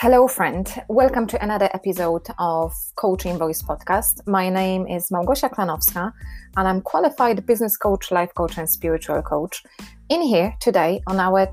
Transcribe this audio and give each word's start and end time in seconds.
Hello, 0.00 0.28
friend. 0.28 0.72
Welcome 0.88 1.26
to 1.26 1.42
another 1.42 1.68
episode 1.74 2.28
of 2.38 2.72
Coaching 2.94 3.36
Voice 3.36 3.60
podcast. 3.60 4.24
My 4.28 4.48
name 4.48 4.86
is 4.86 5.10
Małgosia 5.10 5.50
Klanowska, 5.50 6.12
and 6.56 6.68
I'm 6.68 6.80
qualified 6.82 7.44
business 7.46 7.76
coach, 7.76 8.12
life 8.12 8.32
coach, 8.36 8.58
and 8.58 8.70
spiritual 8.70 9.20
coach. 9.22 9.64
In 10.08 10.22
here 10.22 10.54
today 10.60 11.02
on 11.08 11.18
our 11.18 11.48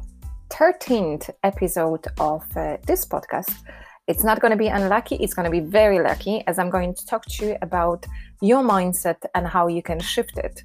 13th 0.50 1.32
episode 1.42 2.06
of 2.20 2.44
uh, 2.56 2.78
this 2.86 3.04
podcast, 3.04 3.52
it's 4.06 4.24
not 4.24 4.42
going 4.42 4.52
to 4.52 4.58
be 4.58 4.68
unlucky, 4.68 5.16
it's 5.16 5.34
going 5.34 5.52
to 5.52 5.62
be 5.62 5.68
very 5.68 6.00
lucky 6.00 6.44
as 6.46 6.60
I'm 6.60 6.70
going 6.70 6.94
to 6.94 7.06
talk 7.08 7.26
to 7.26 7.48
you 7.48 7.58
about 7.64 8.06
your 8.44 8.62
mindset 8.62 9.26
and 9.34 9.48
how 9.48 9.66
you 9.66 9.82
can 9.82 10.00
shift 10.00 10.38
it. 10.38 10.62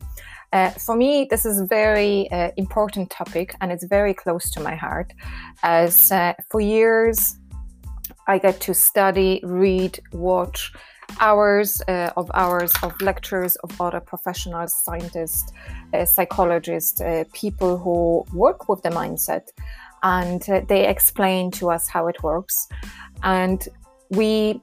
Uh, 0.53 0.69
for 0.71 0.97
me, 0.97 1.27
this 1.31 1.47
is 1.47 1.61
a 1.61 1.67
very 1.67 2.31
uh, 2.31 2.51
important 2.59 3.09
topic 3.09 3.55
and 3.63 3.73
it's 3.73 3.85
very 3.85 4.13
close 4.13 4.51
to 4.51 4.61
my 4.61 4.75
heart. 4.75 5.15
As 5.63 6.13
uh, 6.13 6.35
for 6.51 6.61
years, 6.61 7.40
I 8.27 8.39
get 8.39 8.61
to 8.63 8.75
study, 8.75 9.41
read, 9.43 10.01
watch 10.13 10.73
hours 11.19 11.83
uh, 11.89 12.11
of 12.17 12.31
hours 12.35 12.73
of 12.83 13.01
lectures 13.01 13.57
of 13.57 13.81
other 13.81 14.01
professionals, 14.01 14.75
scientists, 14.85 15.53
uh, 15.93 16.05
psychologists, 16.05 17.01
uh, 17.01 17.25
people 17.33 17.79
who 17.79 18.25
work 18.33 18.69
with 18.69 18.83
the 18.83 18.91
mindset, 18.91 19.49
and 20.03 20.49
uh, 20.49 20.61
they 20.69 20.87
explain 20.87 21.51
to 21.51 21.71
us 21.71 21.89
how 21.89 22.07
it 22.07 22.23
works. 22.23 22.69
And 23.23 23.67
we 24.11 24.63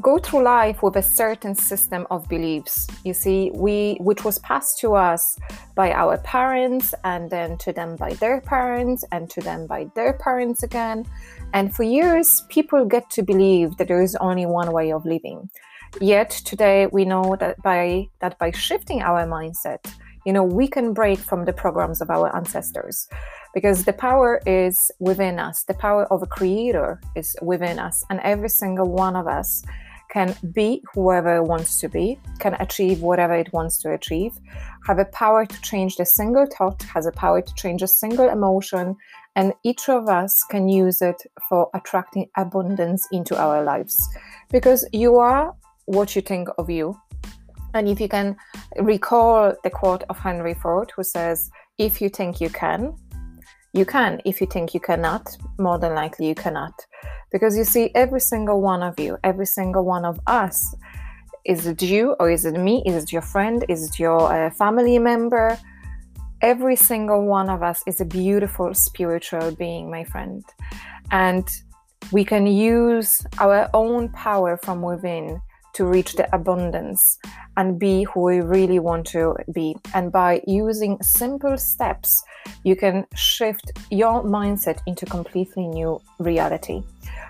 go 0.00 0.18
through 0.18 0.42
life 0.42 0.82
with 0.82 0.96
a 0.96 1.02
certain 1.02 1.54
system 1.54 2.06
of 2.10 2.28
beliefs 2.28 2.88
you 3.04 3.14
see 3.14 3.50
we 3.54 3.96
which 4.00 4.24
was 4.24 4.38
passed 4.40 4.78
to 4.80 4.94
us 4.94 5.38
by 5.74 5.92
our 5.92 6.16
parents 6.18 6.94
and 7.04 7.30
then 7.30 7.56
to 7.58 7.72
them 7.72 7.96
by 7.96 8.14
their 8.14 8.40
parents 8.40 9.04
and 9.12 9.28
to 9.30 9.40
them 9.40 9.66
by 9.66 9.86
their 9.94 10.12
parents 10.14 10.62
again. 10.62 11.04
And 11.52 11.74
for 11.74 11.82
years 11.82 12.42
people 12.48 12.84
get 12.84 13.10
to 13.10 13.22
believe 13.22 13.76
that 13.76 13.88
there 13.88 14.02
is 14.02 14.16
only 14.16 14.46
one 14.46 14.72
way 14.72 14.92
of 14.92 15.04
living. 15.04 15.50
Yet 16.00 16.30
today 16.30 16.86
we 16.86 17.04
know 17.04 17.36
that 17.40 17.60
by 17.62 18.08
that 18.20 18.38
by 18.38 18.50
shifting 18.52 19.02
our 19.02 19.26
mindset 19.26 19.78
you 20.26 20.32
know 20.32 20.42
we 20.42 20.66
can 20.66 20.94
break 20.94 21.18
from 21.18 21.44
the 21.44 21.52
programs 21.52 22.00
of 22.00 22.10
our 22.10 22.34
ancestors. 22.34 23.08
Because 23.52 23.84
the 23.84 23.92
power 23.92 24.40
is 24.46 24.90
within 24.98 25.38
us. 25.38 25.62
The 25.62 25.74
power 25.74 26.06
of 26.12 26.24
a 26.24 26.26
creator 26.26 27.00
is 27.14 27.36
within 27.40 27.78
us 27.78 28.02
and 28.10 28.18
every 28.20 28.48
single 28.48 28.90
one 28.90 29.14
of 29.14 29.28
us 29.28 29.62
can 30.14 30.36
be 30.52 30.80
whoever 30.94 31.38
it 31.38 31.42
wants 31.42 31.80
to 31.80 31.88
be, 31.88 32.20
can 32.38 32.54
achieve 32.60 33.00
whatever 33.02 33.34
it 33.34 33.52
wants 33.52 33.78
to 33.78 33.92
achieve, 33.92 34.32
have 34.86 35.00
a 35.00 35.04
power 35.06 35.44
to 35.44 35.60
change 35.60 35.96
the 35.96 36.06
single 36.06 36.46
thought, 36.46 36.80
has 36.84 37.06
a 37.06 37.10
power 37.10 37.42
to 37.42 37.54
change 37.54 37.82
a 37.82 37.88
single 37.88 38.28
emotion, 38.28 38.96
and 39.34 39.52
each 39.64 39.88
of 39.88 40.08
us 40.08 40.44
can 40.44 40.68
use 40.68 41.02
it 41.02 41.20
for 41.48 41.68
attracting 41.74 42.26
abundance 42.36 43.08
into 43.10 43.36
our 43.36 43.64
lives. 43.64 44.08
Because 44.52 44.88
you 44.92 45.16
are 45.16 45.52
what 45.86 46.14
you 46.14 46.22
think 46.22 46.48
of 46.58 46.70
you. 46.70 46.96
And 47.74 47.88
if 47.88 48.00
you 48.00 48.08
can 48.08 48.36
recall 48.78 49.52
the 49.64 49.70
quote 49.70 50.04
of 50.08 50.16
Henry 50.16 50.54
Ford, 50.54 50.92
who 50.94 51.02
says, 51.02 51.50
If 51.76 52.00
you 52.00 52.08
think 52.08 52.40
you 52.40 52.50
can, 52.50 52.94
you 53.74 53.84
can. 53.84 54.20
If 54.24 54.40
you 54.40 54.46
think 54.46 54.72
you 54.72 54.80
cannot, 54.80 55.36
more 55.58 55.78
than 55.78 55.94
likely 55.94 56.28
you 56.28 56.34
cannot. 56.34 56.72
Because 57.32 57.56
you 57.58 57.64
see, 57.64 57.90
every 57.94 58.20
single 58.20 58.60
one 58.62 58.82
of 58.82 58.98
you, 58.98 59.18
every 59.24 59.46
single 59.46 59.84
one 59.84 60.04
of 60.04 60.20
us, 60.28 60.74
is 61.44 61.66
it 61.66 61.82
you 61.82 62.14
or 62.20 62.30
is 62.30 62.44
it 62.44 62.54
me? 62.54 62.82
Is 62.86 63.02
it 63.02 63.12
your 63.12 63.22
friend? 63.22 63.64
Is 63.68 63.88
it 63.88 63.98
your 63.98 64.32
uh, 64.32 64.50
family 64.50 64.98
member? 64.98 65.58
Every 66.40 66.76
single 66.76 67.26
one 67.26 67.50
of 67.50 67.62
us 67.62 67.82
is 67.86 68.00
a 68.00 68.04
beautiful 68.04 68.72
spiritual 68.74 69.50
being, 69.56 69.90
my 69.90 70.04
friend. 70.04 70.44
And 71.10 71.46
we 72.12 72.24
can 72.24 72.46
use 72.46 73.26
our 73.38 73.68
own 73.74 74.08
power 74.10 74.56
from 74.56 74.82
within 74.82 75.40
to 75.74 75.84
reach 75.84 76.14
the 76.14 76.32
abundance 76.34 77.18
and 77.56 77.78
be 77.78 78.04
who 78.04 78.22
we 78.22 78.40
really 78.40 78.78
want 78.78 79.06
to 79.08 79.36
be. 79.52 79.76
And 79.92 80.10
by 80.10 80.42
using 80.46 81.00
simple 81.02 81.58
steps, 81.58 82.24
you 82.62 82.76
can 82.76 83.06
shift 83.14 83.72
your 83.90 84.24
mindset 84.24 84.80
into 84.86 85.06
completely 85.06 85.66
new 85.66 86.00
reality. 86.18 86.82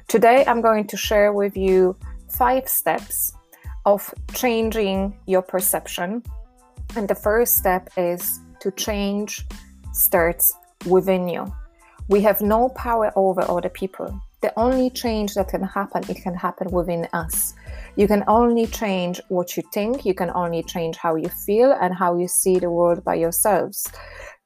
Today, 0.09 0.45
I'm 0.47 0.61
going 0.61 0.87
to 0.89 0.97
share 0.97 1.33
with 1.33 1.57
you 1.57 1.97
five 2.29 2.69
steps 2.69 3.33
of 3.87 4.13
changing 4.35 5.17
your 5.27 5.43
perception. 5.43 6.23
And 6.97 7.09
the 7.09 7.15
first 7.15 7.57
step 7.57 7.91
is 7.97 8.41
to 8.61 8.71
change 8.73 9.47
starts 9.93 10.53
within 10.87 11.29
you. 11.29 11.53
We 12.09 12.21
have 12.23 12.41
no 12.41 12.69
power 12.71 13.13
over 13.17 13.43
other 13.51 13.71
people. 13.71 14.21
The 14.43 14.53
only 14.59 14.91
change 14.91 15.35
that 15.35 15.49
can 15.49 15.63
happen, 15.63 16.03
it 16.09 16.23
can 16.23 16.35
happen 16.35 16.71
within 16.71 17.09
us. 17.15 17.55
You 17.97 18.09
can 18.09 18.25
only 18.27 18.67
change 18.67 19.21
what 19.29 19.57
you 19.57 19.63
think, 19.73 20.05
you 20.05 20.15
can 20.15 20.31
only 20.35 20.63
change 20.63 20.97
how 20.97 21.15
you 21.15 21.29
feel 21.29 21.73
and 21.81 21.95
how 21.95 22.17
you 22.17 22.29
see 22.29 22.59
the 22.59 22.71
world 22.71 23.05
by 23.05 23.15
yourselves. 23.15 23.87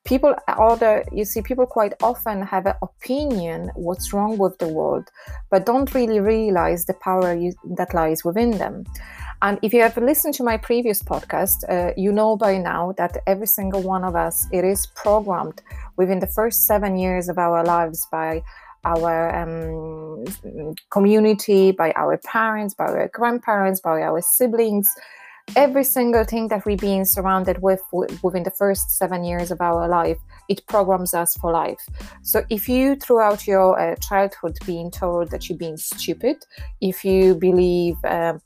People 0.04 0.34
other 0.48 1.04
you 1.12 1.24
see 1.24 1.42
people 1.42 1.66
quite 1.66 1.92
often 2.02 2.40
have 2.40 2.66
an 2.66 2.74
opinion 2.82 3.70
what's 3.74 4.12
wrong 4.12 4.38
with 4.38 4.56
the 4.58 4.68
world 4.68 5.06
but 5.50 5.66
don't 5.66 5.92
really 5.94 6.18
realize 6.18 6.86
the 6.86 6.94
power 6.94 7.34
you, 7.34 7.52
that 7.76 7.92
lies 7.92 8.24
within 8.24 8.52
them. 8.52 8.84
And 9.42 9.58
if 9.62 9.74
you 9.74 9.82
have 9.82 9.98
listened 9.98 10.34
to 10.34 10.44
my 10.44 10.56
previous 10.56 11.02
podcast 11.02 11.58
uh, 11.68 11.92
you 11.96 12.10
know 12.10 12.36
by 12.36 12.56
now 12.56 12.94
that 12.96 13.18
every 13.26 13.46
single 13.46 13.82
one 13.82 14.02
of 14.02 14.16
us 14.16 14.46
it 14.50 14.64
is 14.64 14.86
programmed 14.94 15.60
within 15.98 16.20
the 16.20 16.26
first 16.26 16.66
seven 16.66 16.96
years 16.96 17.28
of 17.28 17.36
our 17.36 17.62
lives 17.62 18.06
by 18.10 18.42
our 18.84 19.34
um, 19.34 20.24
community 20.90 21.72
by 21.72 21.92
our 21.96 22.18
parents 22.18 22.74
by 22.74 22.84
our 22.84 23.08
grandparents 23.12 23.80
by 23.80 24.02
our 24.02 24.20
siblings. 24.20 24.88
Every 25.56 25.84
single 25.84 26.24
thing 26.24 26.48
that 26.48 26.66
we're 26.66 26.76
being 26.76 27.06
surrounded 27.06 27.62
with 27.62 27.80
within 28.22 28.42
the 28.42 28.50
first 28.50 28.90
seven 28.90 29.24
years 29.24 29.50
of 29.50 29.62
our 29.62 29.88
life 29.88 30.18
it 30.48 30.66
programs 30.66 31.14
us 31.14 31.36
for 31.36 31.52
life. 31.52 31.80
So 32.22 32.44
if 32.50 32.68
you 32.68 32.96
throughout 32.96 33.46
your 33.46 33.78
uh, 33.78 33.96
childhood 33.96 34.58
being 34.66 34.90
told 34.90 35.30
that 35.30 35.48
you're 35.48 35.58
being 35.58 35.76
stupid 35.76 36.36
if 36.80 37.04
you 37.04 37.34
believe 37.34 37.96
um, 38.04 38.40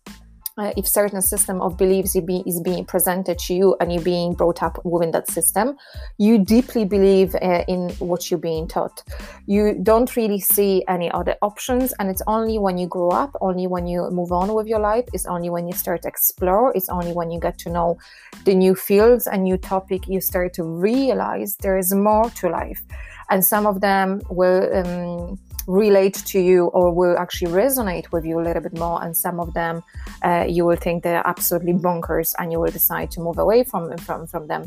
uh, 0.58 0.72
if 0.76 0.86
certain 0.86 1.22
system 1.22 1.60
of 1.60 1.76
beliefs 1.76 2.18
be, 2.20 2.42
is 2.46 2.60
being 2.60 2.84
presented 2.84 3.38
to 3.38 3.54
you 3.54 3.76
and 3.80 3.92
you're 3.92 4.02
being 4.02 4.34
brought 4.34 4.62
up 4.62 4.84
within 4.84 5.10
that 5.10 5.28
system 5.28 5.76
you 6.18 6.44
deeply 6.44 6.84
believe 6.84 7.34
uh, 7.36 7.64
in 7.68 7.90
what 7.98 8.30
you're 8.30 8.38
being 8.38 8.66
taught. 8.68 9.02
You 9.46 9.78
don't 9.82 10.14
really 10.16 10.40
see 10.40 10.84
any 10.88 11.10
other 11.10 11.36
options 11.42 11.92
and 11.98 12.10
it's 12.10 12.22
only 12.26 12.58
when 12.58 12.78
you 12.78 12.86
grow 12.86 13.10
up 13.10 13.34
only 13.40 13.66
when 13.66 13.86
you 13.86 14.08
move 14.10 14.32
on 14.32 14.52
with 14.54 14.66
your 14.66 14.80
life 14.80 15.06
it's 15.12 15.26
only 15.26 15.50
when 15.50 15.66
you 15.66 15.72
start 15.72 16.02
to 16.02 16.08
explore 16.08 16.72
it's 16.74 16.88
only 16.88 17.12
when 17.12 17.30
you 17.30 17.40
get 17.40 17.58
to 17.58 17.70
know 17.70 17.98
the 18.44 18.54
new 18.54 18.74
fields 18.74 19.26
and 19.26 19.44
new 19.44 19.56
topic 19.56 20.08
you 20.08 20.20
start 20.20 20.52
to 20.54 20.64
realize 20.64 21.56
there 21.56 21.78
is 21.78 21.94
more 21.94 22.30
to 22.30 22.48
life. 22.48 22.82
And 23.30 23.44
some 23.44 23.66
of 23.66 23.80
them 23.80 24.20
will 24.28 24.62
um, 24.76 25.38
relate 25.66 26.14
to 26.14 26.40
you 26.40 26.66
or 26.68 26.92
will 26.92 27.16
actually 27.18 27.52
resonate 27.52 28.10
with 28.12 28.24
you 28.24 28.40
a 28.40 28.42
little 28.42 28.62
bit 28.62 28.76
more 28.78 29.02
and 29.04 29.16
some 29.16 29.40
of 29.40 29.52
them 29.54 29.82
uh, 30.24 30.44
you 30.48 30.64
will 30.64 30.76
think 30.76 31.02
they're 31.02 31.26
absolutely 31.26 31.72
bonkers 31.72 32.34
and 32.38 32.52
you 32.52 32.58
will 32.58 32.70
decide 32.70 33.10
to 33.10 33.20
move 33.20 33.38
away 33.38 33.64
from, 33.64 33.96
from 33.98 34.26
from 34.26 34.46
them. 34.46 34.64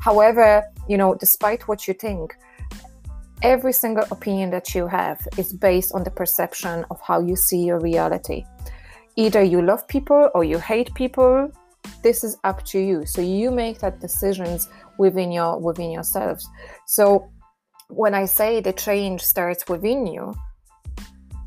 However 0.00 0.62
you 0.88 0.96
know 0.96 1.14
despite 1.14 1.66
what 1.68 1.88
you 1.88 1.94
think 1.94 2.36
every 3.42 3.72
single 3.72 4.04
opinion 4.10 4.50
that 4.50 4.74
you 4.74 4.86
have 4.86 5.20
is 5.36 5.52
based 5.52 5.92
on 5.92 6.02
the 6.04 6.10
perception 6.10 6.84
of 6.90 7.00
how 7.00 7.20
you 7.20 7.36
see 7.36 7.64
your 7.64 7.80
reality. 7.80 8.44
Either 9.16 9.42
you 9.42 9.62
love 9.62 9.86
people 9.88 10.30
or 10.34 10.44
you 10.44 10.58
hate 10.58 10.92
people 10.94 11.50
this 12.02 12.24
is 12.24 12.36
up 12.44 12.62
to 12.64 12.78
you. 12.78 13.04
So 13.06 13.20
you 13.20 13.50
make 13.50 13.78
that 13.80 14.00
decisions 14.00 14.68
within 14.98 15.32
your 15.32 15.58
within 15.58 15.90
yourselves. 15.90 16.48
So 16.86 17.30
when 17.88 18.14
I 18.14 18.24
say 18.24 18.60
the 18.60 18.72
change 18.72 19.22
starts 19.22 19.68
within 19.68 20.06
you, 20.06 20.34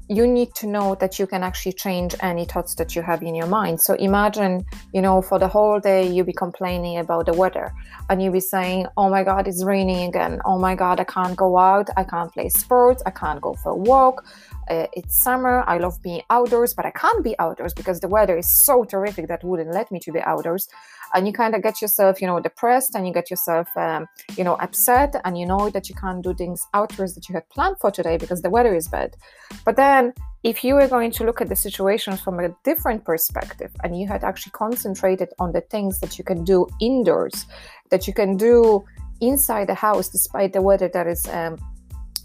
you 0.10 0.26
need 0.26 0.56
to 0.56 0.68
know 0.68 0.96
that 0.96 1.20
you 1.20 1.28
can 1.28 1.44
actually 1.44 1.74
change 1.74 2.16
any 2.22 2.46
thoughts 2.46 2.76
that 2.76 2.96
you 2.96 3.02
have 3.02 3.22
in 3.22 3.36
your 3.36 3.48
mind. 3.48 3.82
So 3.82 3.94
imagine, 3.96 4.64
you 4.94 5.02
know, 5.02 5.22
for 5.22 5.38
the 5.38 5.50
whole 5.50 5.82
day 5.82 6.08
you 6.08 6.24
be 6.24 6.32
complaining 6.32 6.98
about 6.98 7.26
the 7.26 7.34
weather 7.34 7.74
and 8.10 8.22
you 8.22 8.32
be 8.32 8.40
saying, 8.40 8.88
"Oh 8.96 9.10
my 9.10 9.24
god, 9.24 9.48
it's 9.48 9.66
raining 9.66 10.08
again. 10.08 10.40
Oh 10.46 10.58
my 10.58 10.76
god, 10.76 11.02
I 11.02 11.04
can't 11.04 11.36
go 11.36 11.58
out. 11.58 11.90
I 11.98 12.04
can't 12.06 12.32
play 12.32 12.48
sports. 12.48 13.04
I 13.06 13.12
can't 13.12 13.42
go 13.42 13.54
for 13.56 13.74
a 13.74 13.76
walk. 13.76 14.26
Uh, 14.70 14.88
it's 14.94 15.22
summer. 15.22 15.64
I 15.68 15.78
love 15.78 16.02
being 16.02 16.22
outdoors, 16.30 16.74
but 16.74 16.86
I 16.86 16.92
can't 16.92 17.24
be 17.24 17.38
outdoors 17.40 17.74
because 17.74 18.00
the 18.00 18.08
weather 18.08 18.38
is 18.38 18.50
so 18.50 18.84
terrific 18.84 19.28
that 19.28 19.44
wouldn't 19.44 19.74
let 19.74 19.92
me 19.92 20.00
to 20.02 20.12
be 20.12 20.20
outdoors." 20.22 20.68
And 21.14 21.26
you 21.26 21.34
kind 21.34 21.56
of 21.56 21.64
get 21.64 21.82
yourself, 21.82 22.22
you 22.22 22.28
know, 22.28 22.40
depressed 22.40 22.96
and 22.96 23.08
you 23.08 23.14
get 23.14 23.30
yourself, 23.30 23.68
um, 23.78 24.08
you 24.36 24.44
know, 24.44 24.56
upset 24.56 25.16
and 25.24 25.38
you 25.38 25.46
know 25.46 25.70
that 25.70 25.88
you 25.90 25.96
can't 25.96 26.22
do 26.22 26.34
things 26.34 26.68
outdoors 26.74 27.16
that 27.16 27.30
you 27.30 27.34
had 27.34 27.50
planned 27.50 27.78
for 27.80 27.92
today 27.92 28.18
because 28.18 28.42
the 28.42 28.50
weather 28.50 28.76
is 28.76 28.88
bad. 28.90 29.16
But 29.64 29.78
then 29.78 30.14
if 30.44 30.64
you 30.64 30.76
were 30.76 30.88
going 30.88 31.12
to 31.12 31.24
look 31.24 31.42
at 31.42 31.50
the 31.50 31.56
situation 31.56 32.16
from 32.16 32.40
a 32.40 32.50
different 32.64 33.04
perspective 33.04 33.72
and 33.84 34.00
you 34.00 34.08
had 34.08 34.24
actually 34.24 34.52
concentrated 34.52 35.30
on 35.40 35.52
the 35.52 35.62
things 35.62 36.00
that 36.00 36.18
you 36.18 36.24
can 36.24 36.44
do 36.44 36.68
indoors 36.80 37.46
that 37.90 38.08
you 38.08 38.14
can 38.14 38.38
do 38.38 38.84
inside 39.20 39.68
the 39.68 39.74
house 39.74 40.08
despite 40.10 40.54
the 40.54 40.62
weather 40.62 40.90
that 40.94 41.08
is 41.08 41.28
um, 41.30 41.58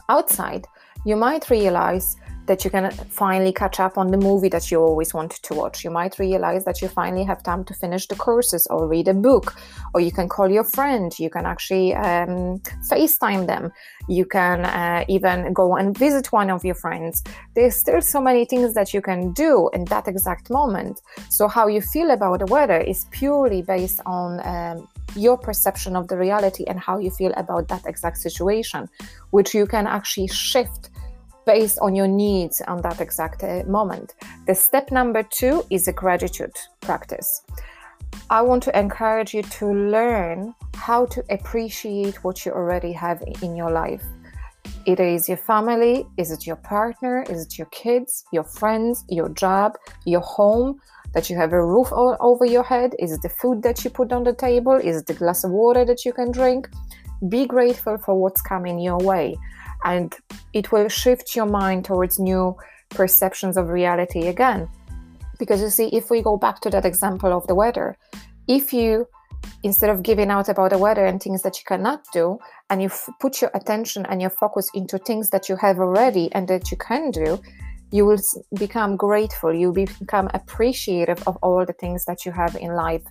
outside 0.08 0.66
you 1.04 1.16
might 1.16 1.48
realize 1.50 2.16
that 2.52 2.66
you 2.66 2.70
can 2.70 2.90
finally 3.08 3.50
catch 3.50 3.81
up 3.81 3.96
on 3.96 4.10
the 4.10 4.19
movie 4.19 4.50
that 4.50 4.70
you 4.70 4.78
always 4.78 5.14
wanted 5.14 5.43
to 5.43 5.54
watch. 5.54 5.82
You 5.84 5.90
might 5.90 6.19
realize 6.19 6.66
that 6.66 6.82
you 6.82 6.88
finally 6.88 7.25
have 7.25 7.43
time 7.43 7.64
to 7.64 7.72
finish 7.72 8.06
the 8.08 8.14
courses 8.14 8.66
or 8.66 8.87
read 8.87 9.08
a 9.08 9.14
book, 9.14 9.56
or 9.94 10.02
you 10.02 10.12
can 10.12 10.28
call 10.28 10.50
your 10.50 10.64
friend. 10.64 11.19
You 11.19 11.31
can 11.31 11.46
actually 11.46 11.94
um, 11.94 12.60
FaceTime 12.90 13.46
them. 13.46 13.72
You 14.06 14.26
can 14.26 14.66
uh, 14.66 15.06
even 15.08 15.54
go 15.54 15.76
and 15.76 15.96
visit 15.96 16.31
one 16.31 16.50
of 16.50 16.62
your 16.62 16.75
friends. 16.75 17.25
There's 17.54 17.75
still 17.75 18.02
so 18.02 18.20
many 18.20 18.44
things 18.44 18.75
that 18.75 18.93
you 18.93 19.00
can 19.00 19.32
do 19.32 19.70
in 19.72 19.87
that 19.87 20.06
exact 20.06 20.50
moment. 20.50 21.00
So, 21.31 21.48
how 21.48 21.69
you 21.69 21.81
feel 21.81 22.10
about 22.10 22.40
the 22.40 22.46
weather 22.46 22.81
is 22.81 23.06
purely 23.12 23.62
based 23.62 24.02
on 24.05 24.28
um, 24.44 24.88
your 25.16 25.38
perception 25.38 25.96
of 25.96 26.08
the 26.08 26.19
reality 26.19 26.64
and 26.66 26.78
how 26.78 26.98
you 26.98 27.10
feel 27.10 27.32
about 27.37 27.69
that 27.69 27.87
exact 27.87 28.19
situation, 28.19 28.90
which 29.31 29.55
you 29.55 29.66
can 29.66 29.87
actually 29.87 30.28
shift 30.28 30.90
based 31.46 31.78
on 31.80 31.94
your 31.94 32.08
needs 32.08 32.60
on 32.62 32.80
that 32.82 33.00
exact 33.00 33.42
uh, 33.42 33.62
moment. 33.66 34.14
The 34.46 34.54
step 34.54 34.90
number 34.90 35.22
two 35.22 35.64
is 35.70 35.88
a 35.88 35.92
gratitude 35.92 36.54
practice. 36.80 37.42
I 38.30 38.42
want 38.42 38.62
to 38.64 38.78
encourage 38.78 39.34
you 39.34 39.42
to 39.42 39.66
learn 39.72 40.54
how 40.74 41.06
to 41.06 41.24
appreciate 41.30 42.22
what 42.24 42.44
you 42.44 42.52
already 42.52 42.92
have 42.92 43.22
in 43.42 43.56
your 43.56 43.70
life. 43.70 44.02
It 44.84 45.00
is 45.00 45.28
your 45.28 45.38
family, 45.38 46.06
is 46.16 46.30
it 46.30 46.46
your 46.46 46.56
partner, 46.56 47.24
is 47.30 47.46
it 47.46 47.58
your 47.58 47.68
kids, 47.68 48.24
your 48.32 48.44
friends, 48.44 49.04
your 49.08 49.28
job, 49.30 49.76
your 50.04 50.20
home, 50.20 50.80
that 51.14 51.30
you 51.30 51.36
have 51.36 51.52
a 51.52 51.64
roof 51.64 51.88
over 51.92 52.44
your 52.44 52.62
head, 52.62 52.94
is 52.98 53.12
it 53.12 53.22
the 53.22 53.28
food 53.28 53.62
that 53.62 53.84
you 53.84 53.90
put 53.90 54.12
on 54.12 54.24
the 54.24 54.34
table, 54.34 54.72
is 54.72 54.96
it 54.96 55.06
the 55.06 55.14
glass 55.14 55.44
of 55.44 55.50
water 55.50 55.84
that 55.84 56.04
you 56.04 56.12
can 56.12 56.32
drink. 56.32 56.68
Be 57.28 57.46
grateful 57.46 57.98
for 57.98 58.20
what's 58.20 58.42
coming 58.42 58.80
your 58.80 58.98
way 58.98 59.36
and 59.84 60.14
it 60.52 60.73
will 60.73 60.88
shift 60.88 61.34
your 61.34 61.46
mind 61.46 61.84
towards 61.84 62.19
new 62.19 62.56
perceptions 62.90 63.56
of 63.56 63.69
reality 63.69 64.29
again. 64.29 64.69
Because 65.38 65.61
you 65.61 65.70
see, 65.70 65.88
if 65.88 66.11
we 66.11 66.23
go 66.23 66.37
back 66.37 66.61
to 66.61 66.70
that 66.70 66.84
example 66.84 67.32
of 67.32 67.46
the 67.46 67.55
weather, 67.55 67.96
if 68.49 68.73
you 68.73 69.06
instead 69.64 69.90
of 69.90 70.02
giving 70.02 70.31
out 70.31 70.49
about 70.49 70.70
the 70.70 70.79
weather 70.79 71.05
and 71.05 71.20
things 71.23 71.43
that 71.43 71.56
you 71.58 71.64
cannot 71.67 72.05
do, 72.12 72.38
and 72.70 72.81
you 72.82 72.88
f- 72.88 73.08
put 73.20 73.40
your 73.40 73.50
attention 73.55 74.06
and 74.06 74.20
your 74.20 74.31
focus 74.31 74.70
into 74.75 74.99
things 74.99 75.31
that 75.31 75.49
you 75.49 75.56
have 75.56 75.79
already 75.79 76.31
and 76.32 76.49
that 76.49 76.70
you 76.70 76.76
can 76.76 77.11
do, 77.11 77.40
you 77.90 78.06
will 78.06 78.20
become 78.55 78.96
grateful. 78.96 79.55
You 79.55 79.73
become 79.73 80.31
appreciative 80.32 81.23
of 81.26 81.37
all 81.43 81.64
the 81.67 81.75
things 81.75 82.05
that 82.06 82.25
you 82.25 82.32
have 82.32 82.56
in 82.56 82.75
life 82.75 83.02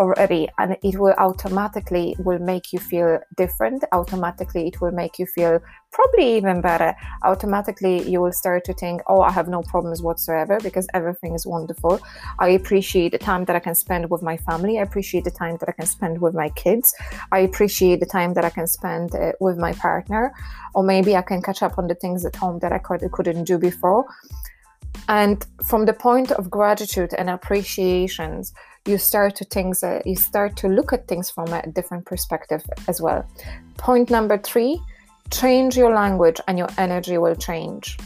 already 0.00 0.48
and 0.58 0.76
it 0.82 0.98
will 0.98 1.14
automatically 1.18 2.16
will 2.18 2.38
make 2.38 2.72
you 2.72 2.78
feel 2.78 3.20
different. 3.36 3.84
Automatically 3.92 4.66
it 4.68 4.80
will 4.80 4.90
make 4.90 5.18
you 5.18 5.26
feel 5.26 5.60
probably 5.92 6.36
even 6.36 6.60
better. 6.60 6.94
Automatically 7.22 8.08
you 8.08 8.20
will 8.20 8.32
start 8.32 8.64
to 8.64 8.72
think 8.72 9.02
oh 9.06 9.20
i 9.20 9.30
have 9.30 9.48
no 9.48 9.62
problems 9.62 10.02
whatsoever 10.02 10.58
because 10.60 10.88
everything 10.94 11.34
is 11.34 11.46
wonderful. 11.46 12.00
I 12.38 12.48
appreciate 12.60 13.12
the 13.12 13.18
time 13.18 13.44
that 13.44 13.56
i 13.56 13.60
can 13.60 13.74
spend 13.74 14.10
with 14.10 14.22
my 14.22 14.36
family. 14.38 14.78
I 14.78 14.82
appreciate 14.82 15.24
the 15.24 15.36
time 15.42 15.58
that 15.60 15.68
i 15.68 15.72
can 15.72 15.86
spend 15.86 16.20
with 16.20 16.34
my 16.34 16.48
kids. 16.50 16.94
I 17.30 17.40
appreciate 17.40 18.00
the 18.00 18.06
time 18.06 18.34
that 18.34 18.44
i 18.44 18.50
can 18.50 18.66
spend 18.66 19.14
uh, 19.14 19.32
with 19.38 19.58
my 19.58 19.72
partner. 19.74 20.32
Or 20.74 20.82
maybe 20.82 21.14
i 21.14 21.22
can 21.22 21.42
catch 21.42 21.62
up 21.62 21.78
on 21.78 21.88
the 21.88 21.94
things 21.94 22.24
at 22.24 22.36
home 22.36 22.58
that 22.60 22.72
i 22.72 22.78
could, 22.78 23.02
couldn't 23.12 23.44
do 23.44 23.58
before. 23.58 24.06
And 25.08 25.44
from 25.64 25.86
the 25.86 25.92
point 25.92 26.30
of 26.32 26.50
gratitude 26.50 27.12
and 27.18 27.28
appreciations 27.30 28.52
you 28.86 28.96
start 28.96 29.36
to 29.36 29.44
things 29.44 29.82
uh, 29.82 30.00
you 30.06 30.16
start 30.16 30.56
to 30.56 30.68
look 30.68 30.92
at 30.92 31.06
things 31.06 31.30
from 31.30 31.52
a 31.52 31.66
different 31.72 32.06
perspective 32.06 32.62
as 32.88 33.00
well. 33.00 33.26
Point 33.76 34.10
number 34.10 34.38
three 34.38 34.80
change 35.30 35.76
your 35.76 35.94
language 35.94 36.40
and 36.48 36.58
your 36.58 36.68
energy 36.78 37.18
will 37.18 37.36
change. 37.36 37.98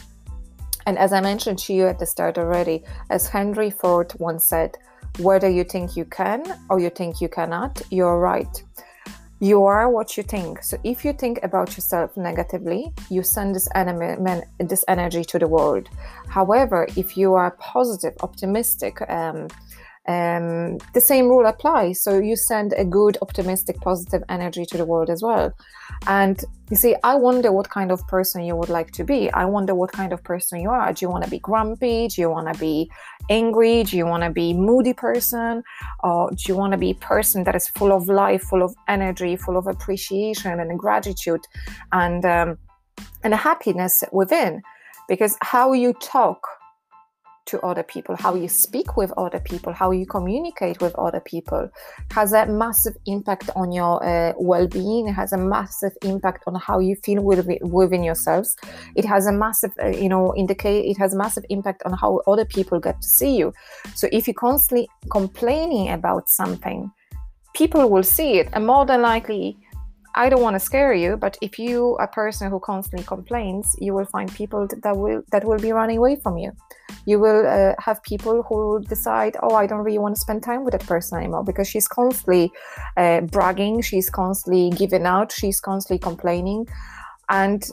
And 0.86 0.98
as 0.98 1.12
i 1.12 1.20
mentioned 1.20 1.58
to 1.60 1.72
you 1.72 1.86
at 1.86 1.98
the 1.98 2.06
start 2.06 2.36
already 2.38 2.82
as 3.08 3.28
henry 3.28 3.70
ford 3.70 4.12
once 4.18 4.44
said 4.44 4.76
whether 5.18 5.48
you 5.48 5.64
think 5.64 5.96
you 5.96 6.04
can 6.04 6.42
or 6.68 6.80
you 6.80 6.90
think 6.90 7.20
you 7.20 7.28
cannot 7.28 7.80
you're 7.90 8.18
right. 8.18 8.62
You 9.40 9.64
are 9.64 9.90
what 9.90 10.16
you 10.16 10.22
think. 10.22 10.62
So 10.62 10.78
if 10.84 11.04
you 11.04 11.12
think 11.12 11.38
about 11.42 11.76
yourself 11.76 12.16
negatively 12.16 12.92
you 13.10 13.22
send 13.22 13.54
this, 13.54 13.68
enemy, 13.74 14.42
this 14.58 14.84
energy 14.88 15.24
to 15.24 15.38
the 15.38 15.48
world. 15.48 15.88
However 16.28 16.88
if 16.96 17.16
you 17.16 17.34
are 17.34 17.52
positive 17.52 18.14
optimistic 18.22 19.00
um, 19.08 19.48
um, 20.06 20.76
the 20.92 21.00
same 21.00 21.28
rule 21.28 21.46
applies. 21.46 22.02
So 22.02 22.18
you 22.18 22.36
send 22.36 22.74
a 22.76 22.84
good, 22.84 23.16
optimistic, 23.22 23.80
positive 23.80 24.22
energy 24.28 24.66
to 24.66 24.76
the 24.76 24.84
world 24.84 25.08
as 25.08 25.22
well. 25.22 25.52
And 26.06 26.42
you 26.70 26.76
see, 26.76 26.94
I 27.02 27.14
wonder 27.14 27.52
what 27.52 27.70
kind 27.70 27.90
of 27.90 28.06
person 28.06 28.44
you 28.44 28.54
would 28.54 28.68
like 28.68 28.90
to 28.92 29.04
be. 29.04 29.30
I 29.32 29.46
wonder 29.46 29.74
what 29.74 29.92
kind 29.92 30.12
of 30.12 30.22
person 30.22 30.60
you 30.60 30.68
are. 30.68 30.92
Do 30.92 31.04
you 31.04 31.10
want 31.10 31.24
to 31.24 31.30
be 31.30 31.38
grumpy? 31.38 32.08
Do 32.08 32.20
you 32.20 32.30
want 32.30 32.52
to 32.52 32.58
be 32.60 32.90
angry? 33.30 33.82
Do 33.84 33.96
you 33.96 34.06
want 34.06 34.22
to 34.24 34.30
be 34.30 34.52
moody 34.52 34.92
person? 34.92 35.62
Or 36.02 36.30
do 36.30 36.42
you 36.48 36.56
want 36.56 36.72
to 36.72 36.78
be 36.78 36.90
a 36.90 36.96
person 36.96 37.44
that 37.44 37.54
is 37.54 37.68
full 37.68 37.92
of 37.92 38.06
life, 38.08 38.42
full 38.42 38.62
of 38.62 38.74
energy, 38.88 39.36
full 39.36 39.56
of 39.56 39.66
appreciation 39.66 40.60
and 40.60 40.78
gratitude 40.78 41.40
and 41.92 42.24
um, 42.26 42.58
and 43.22 43.34
happiness 43.34 44.04
within? 44.12 44.62
Because 45.08 45.36
how 45.42 45.72
you 45.72 45.92
talk 45.94 46.46
to 47.46 47.60
other 47.60 47.82
people, 47.82 48.16
how 48.16 48.34
you 48.34 48.48
speak 48.48 48.96
with 48.96 49.12
other 49.16 49.40
people, 49.40 49.72
how 49.72 49.90
you 49.90 50.06
communicate 50.06 50.80
with 50.80 50.94
other 50.96 51.20
people 51.20 51.68
has 52.10 52.32
a 52.32 52.46
massive 52.46 52.96
impact 53.06 53.50
on 53.54 53.70
your 53.70 54.02
uh, 54.04 54.32
well-being. 54.38 55.08
It 55.08 55.12
has 55.12 55.32
a 55.32 55.36
massive 55.36 55.92
impact 56.02 56.44
on 56.46 56.54
how 56.54 56.78
you 56.78 56.96
feel 56.96 57.22
with, 57.22 57.46
within 57.60 58.02
yourselves. 58.02 58.56
It 58.94 59.04
has 59.04 59.26
a 59.26 59.32
massive, 59.32 59.72
uh, 59.82 59.88
you 59.88 60.08
know, 60.08 60.34
indicate. 60.36 60.86
It 60.86 60.98
has 60.98 61.14
a 61.14 61.18
massive 61.18 61.44
impact 61.50 61.82
on 61.84 61.92
how 61.92 62.22
other 62.26 62.44
people 62.44 62.80
get 62.80 63.00
to 63.02 63.08
see 63.08 63.36
you. 63.36 63.52
So 63.94 64.08
if 64.10 64.26
you're 64.26 64.34
constantly 64.34 64.88
complaining 65.10 65.90
about 65.90 66.28
something, 66.28 66.90
people 67.54 67.88
will 67.88 68.02
see 68.02 68.38
it, 68.38 68.48
and 68.52 68.66
more 68.66 68.84
than 68.84 69.02
likely 69.02 69.56
I 70.16 70.28
don't 70.28 70.42
want 70.42 70.54
to 70.54 70.60
scare 70.60 70.94
you, 70.94 71.16
but 71.16 71.36
if 71.40 71.58
you 71.58 71.96
a 71.96 72.06
person 72.06 72.48
who 72.48 72.60
constantly 72.60 73.04
complains, 73.04 73.74
you 73.80 73.94
will 73.94 74.04
find 74.04 74.32
people 74.32 74.68
that 74.82 74.96
will 74.96 75.22
that 75.32 75.44
will 75.44 75.58
be 75.58 75.72
running 75.72 75.98
away 75.98 76.16
from 76.22 76.38
you. 76.38 76.52
You 77.04 77.18
will 77.18 77.46
uh, 77.46 77.74
have 77.80 78.02
people 78.04 78.44
who 78.48 78.80
decide, 78.88 79.36
oh, 79.42 79.54
I 79.56 79.66
don't 79.66 79.80
really 79.80 79.98
want 79.98 80.14
to 80.14 80.20
spend 80.20 80.42
time 80.42 80.64
with 80.64 80.72
that 80.72 80.86
person 80.86 81.18
anymore 81.18 81.42
because 81.42 81.68
she's 81.68 81.88
constantly 81.88 82.52
uh, 82.96 83.22
bragging, 83.22 83.82
she's 83.82 84.08
constantly 84.08 84.70
giving 84.70 85.04
out, 85.04 85.32
she's 85.32 85.60
constantly 85.60 85.98
complaining, 85.98 86.66
and 87.28 87.64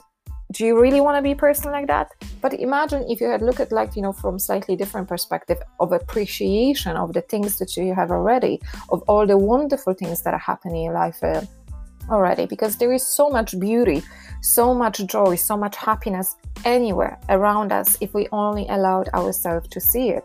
do 0.52 0.66
you 0.66 0.78
really 0.78 1.00
want 1.00 1.16
to 1.16 1.22
be 1.22 1.32
a 1.32 1.36
person 1.36 1.72
like 1.72 1.86
that 1.86 2.12
but 2.42 2.52
imagine 2.52 3.02
if 3.08 3.22
you 3.22 3.26
had 3.26 3.40
looked 3.40 3.60
at 3.60 3.72
like 3.72 3.96
you 3.96 4.02
know 4.02 4.12
from 4.12 4.38
slightly 4.38 4.76
different 4.76 5.08
perspective 5.08 5.56
of 5.80 5.92
appreciation 5.92 6.94
of 6.94 7.14
the 7.14 7.22
things 7.22 7.58
that 7.58 7.74
you 7.74 7.94
have 7.94 8.10
already 8.10 8.60
of 8.90 9.00
all 9.08 9.26
the 9.26 9.38
wonderful 9.38 9.94
things 9.94 10.20
that 10.22 10.34
are 10.34 10.44
happening 10.52 10.84
in 10.84 10.92
life 10.92 11.16
uh, 11.22 11.40
already 12.10 12.46
because 12.46 12.76
there 12.76 12.92
is 12.92 13.06
so 13.06 13.30
much 13.30 13.58
beauty, 13.58 14.02
so 14.40 14.74
much 14.74 15.04
joy, 15.06 15.36
so 15.36 15.56
much 15.56 15.76
happiness 15.76 16.36
anywhere 16.64 17.18
around 17.28 17.72
us 17.72 17.96
if 18.00 18.14
we 18.14 18.28
only 18.32 18.66
allowed 18.68 19.08
ourselves 19.10 19.68
to 19.68 19.80
see 19.80 20.10
it. 20.10 20.24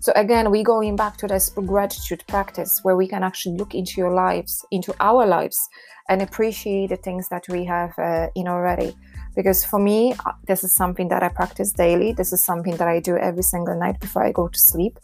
So 0.00 0.12
again, 0.16 0.50
we're 0.50 0.64
going 0.64 0.96
back 0.96 1.16
to 1.18 1.28
this 1.28 1.50
gratitude 1.50 2.24
practice 2.26 2.80
where 2.82 2.96
we 2.96 3.06
can 3.06 3.22
actually 3.22 3.56
look 3.56 3.74
into 3.74 4.00
your 4.00 4.12
lives, 4.12 4.64
into 4.72 4.94
our 4.98 5.26
lives, 5.26 5.68
and 6.08 6.22
appreciate 6.22 6.88
the 6.88 6.96
things 6.96 7.28
that 7.28 7.44
we 7.48 7.64
have 7.64 7.96
uh, 7.98 8.28
in 8.34 8.48
already 8.48 8.96
because 9.34 9.64
for 9.64 9.78
me 9.78 10.14
uh, 10.26 10.32
this 10.46 10.64
is 10.64 10.74
something 10.74 11.08
that 11.08 11.22
i 11.22 11.28
practice 11.28 11.72
daily. 11.72 12.12
This 12.12 12.32
is 12.32 12.44
something 12.44 12.76
that 12.76 12.88
i 12.88 13.00
do 13.00 13.16
every 13.16 13.42
single 13.42 13.78
night 13.78 14.00
before 14.00 14.24
i 14.24 14.32
go 14.32 14.48
to 14.48 14.58
sleep. 14.58 14.98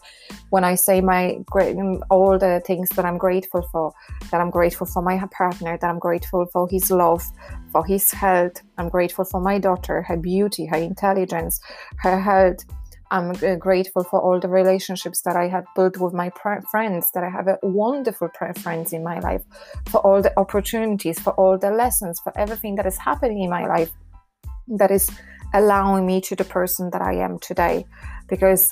When 0.49 0.63
i 0.63 0.75
say 0.75 1.01
my 1.01 1.37
great 1.45 1.75
mm, 1.75 2.01
all 2.09 2.37
the 2.37 2.61
things 2.65 2.89
that 2.89 3.05
i'm 3.05 3.17
grateful 3.17 3.67
for 3.71 3.93
that 4.31 4.41
i'm 4.41 4.49
grateful 4.49 4.87
for 4.87 5.01
my 5.01 5.21
partner 5.31 5.77
that 5.79 5.89
i'm 5.89 5.99
grateful 5.99 6.45
for 6.53 6.67
his 6.69 6.91
love 6.91 7.23
for 7.71 7.85
his 7.85 8.11
health. 8.11 8.61
I'm 8.77 8.89
grateful 8.89 9.25
for 9.25 9.41
my 9.41 9.59
daughter 9.59 10.01
her 10.03 10.17
beauty 10.17 10.65
her 10.65 10.77
intelligence 10.77 11.59
her 11.97 12.19
health. 12.19 12.65
I'm 13.11 13.31
uh, 13.31 13.55
grateful 13.55 14.03
for 14.03 14.21
all 14.21 14.39
the 14.39 14.47
relationships 14.47 15.21
that 15.21 15.35
I 15.35 15.47
have 15.47 15.65
built 15.75 15.97
with 15.97 16.13
my 16.13 16.31
friends, 16.69 17.09
that 17.15 17.23
I 17.23 17.29
have 17.29 17.47
a 17.47 17.57
wonderful 17.63 18.29
friends 18.61 18.93
in 18.93 19.03
my 19.03 19.17
life, 19.19 19.41
for 19.87 19.99
all 20.01 20.21
the 20.21 20.31
opportunities, 20.37 21.19
for 21.19 21.33
all 21.33 21.57
the 21.57 21.71
lessons, 21.71 22.19
for 22.19 22.31
everything 22.37 22.75
that 22.75 22.85
is 22.85 22.99
happening 22.99 23.41
in 23.41 23.49
my 23.49 23.65
life 23.65 23.91
that 24.77 24.91
is 24.91 25.09
allowing 25.53 26.05
me 26.05 26.21
to 26.21 26.35
the 26.35 26.43
person 26.43 26.89
that 26.91 27.01
I 27.01 27.13
am 27.13 27.39
today. 27.39 27.85
Because 28.27 28.71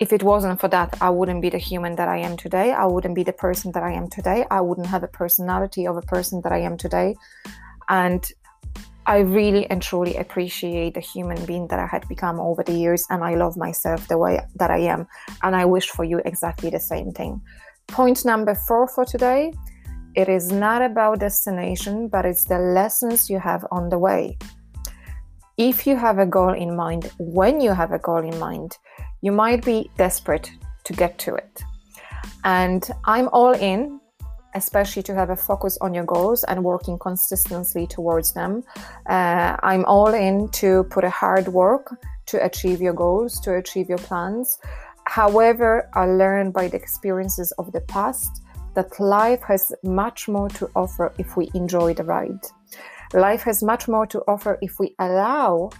if 0.00 0.12
it 0.12 0.22
wasn't 0.22 0.60
for 0.60 0.68
that, 0.68 0.96
I 1.00 1.10
wouldn't 1.10 1.42
be 1.42 1.50
the 1.50 1.58
human 1.58 1.96
that 1.96 2.08
I 2.08 2.18
am 2.18 2.36
today. 2.36 2.72
I 2.72 2.86
wouldn't 2.86 3.14
be 3.14 3.22
the 3.22 3.32
person 3.32 3.72
that 3.72 3.82
I 3.82 3.92
am 3.92 4.08
today. 4.08 4.44
I 4.50 4.60
wouldn't 4.60 4.88
have 4.88 5.02
a 5.02 5.08
personality 5.08 5.86
of 5.86 5.96
a 5.96 6.02
person 6.02 6.40
that 6.42 6.52
I 6.52 6.58
am 6.58 6.76
today. 6.76 7.14
And 7.88 8.26
I 9.06 9.18
really 9.18 9.68
and 9.68 9.82
truly 9.82 10.16
appreciate 10.16 10.94
the 10.94 11.00
human 11.00 11.44
being 11.44 11.66
that 11.68 11.80
I 11.80 11.86
had 11.86 12.06
become 12.08 12.38
over 12.38 12.62
the 12.62 12.72
years, 12.72 13.04
and 13.10 13.24
I 13.24 13.34
love 13.34 13.56
myself 13.56 14.06
the 14.06 14.18
way 14.18 14.40
that 14.56 14.70
I 14.70 14.78
am. 14.78 15.08
And 15.42 15.56
I 15.56 15.64
wish 15.64 15.88
for 15.88 16.04
you 16.04 16.20
exactly 16.24 16.70
the 16.70 16.78
same 16.78 17.10
thing. 17.10 17.40
Point 17.88 18.24
number 18.24 18.54
four 18.54 18.86
for 18.86 19.04
today 19.04 19.52
it 20.14 20.28
is 20.28 20.52
not 20.52 20.82
about 20.82 21.20
destination, 21.20 22.08
but 22.08 22.26
it's 22.26 22.44
the 22.44 22.58
lessons 22.58 23.30
you 23.30 23.38
have 23.38 23.64
on 23.70 23.88
the 23.88 23.98
way 23.98 24.36
if 25.68 25.86
you 25.86 25.94
have 25.96 26.18
a 26.18 26.26
goal 26.26 26.54
in 26.54 26.74
mind, 26.74 27.12
when 27.18 27.60
you 27.60 27.72
have 27.72 27.92
a 27.92 27.98
goal 27.98 28.18
in 28.18 28.36
mind, 28.40 28.76
you 29.20 29.30
might 29.30 29.64
be 29.64 29.88
desperate 29.96 30.50
to 30.82 30.92
get 30.92 31.18
to 31.18 31.36
it. 31.36 31.62
And 32.42 32.82
I'm 33.04 33.28
all 33.32 33.52
in, 33.52 34.00
especially 34.56 35.04
to 35.04 35.14
have 35.14 35.30
a 35.30 35.36
focus 35.36 35.78
on 35.80 35.94
your 35.94 36.04
goals 36.04 36.42
and 36.44 36.64
working 36.64 36.98
consistently 36.98 37.86
towards 37.86 38.32
them. 38.32 38.64
Uh, 39.08 39.56
I'm 39.62 39.84
all 39.84 40.12
in 40.12 40.48
to 40.60 40.82
put 40.90 41.04
a 41.04 41.10
hard 41.10 41.46
work 41.46 41.96
to 42.26 42.44
achieve 42.44 42.80
your 42.80 42.94
goals, 42.94 43.38
to 43.42 43.54
achieve 43.54 43.88
your 43.88 43.98
plans. 43.98 44.58
However, 45.04 45.88
I 45.94 46.06
learned 46.06 46.52
by 46.54 46.66
the 46.66 46.76
experiences 46.76 47.52
of 47.52 47.70
the 47.70 47.82
past 47.82 48.42
that 48.74 48.98
life 48.98 49.42
has 49.42 49.72
much 49.84 50.28
more 50.28 50.48
to 50.48 50.68
offer 50.74 51.14
if 51.18 51.36
we 51.36 51.50
enjoy 51.54 51.94
the 51.94 52.04
ride. 52.04 52.44
Life 53.14 53.42
has 53.42 53.62
much 53.62 53.88
more 53.88 54.06
to 54.06 54.20
offer 54.26 54.58
if 54.62 54.78
we 54.78 54.94
allow 54.98 55.70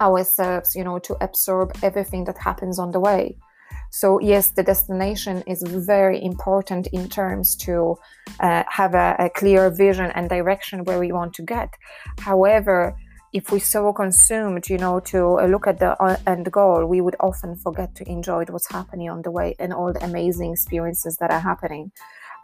ourselves, 0.00 0.76
you 0.76 0.84
know, 0.84 0.98
to 1.00 1.16
absorb 1.20 1.76
everything 1.82 2.24
that 2.24 2.38
happens 2.38 2.78
on 2.78 2.92
the 2.92 3.00
way. 3.00 3.36
So 3.90 4.20
yes, 4.20 4.50
the 4.50 4.62
destination 4.62 5.42
is 5.46 5.62
very 5.62 6.22
important 6.22 6.88
in 6.88 7.08
terms 7.08 7.56
to 7.58 7.96
uh, 8.40 8.64
have 8.68 8.94
a, 8.94 9.16
a 9.18 9.30
clear 9.30 9.70
vision 9.70 10.10
and 10.14 10.28
direction 10.28 10.84
where 10.84 10.98
we 10.98 11.12
want 11.12 11.32
to 11.34 11.42
get. 11.42 11.70
However, 12.18 12.96
if 13.32 13.50
we 13.50 13.58
so 13.58 13.92
consumed, 13.92 14.68
you 14.68 14.78
know, 14.78 15.00
to 15.00 15.40
uh, 15.40 15.46
look 15.46 15.66
at 15.66 15.80
the 15.80 16.00
uh, 16.00 16.16
end 16.26 16.50
goal, 16.52 16.86
we 16.86 17.00
would 17.00 17.16
often 17.18 17.56
forget 17.56 17.94
to 17.96 18.08
enjoy 18.08 18.44
what's 18.44 18.70
happening 18.70 19.10
on 19.10 19.22
the 19.22 19.30
way 19.30 19.56
and 19.58 19.72
all 19.72 19.92
the 19.92 20.04
amazing 20.04 20.52
experiences 20.52 21.16
that 21.16 21.32
are 21.32 21.40
happening. 21.40 21.90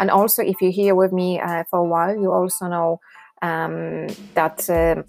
And 0.01 0.11
also, 0.11 0.43
if 0.43 0.57
you're 0.61 0.73
here 0.73 0.95
with 0.95 1.13
me 1.13 1.41
uh, 1.41 1.65
for 1.71 1.79
a 1.81 1.85
while, 1.85 2.17
you 2.17 2.33
also 2.33 2.67
know 2.67 3.01
um, 3.43 4.07
that 4.35 4.69
uh, 4.69 5.03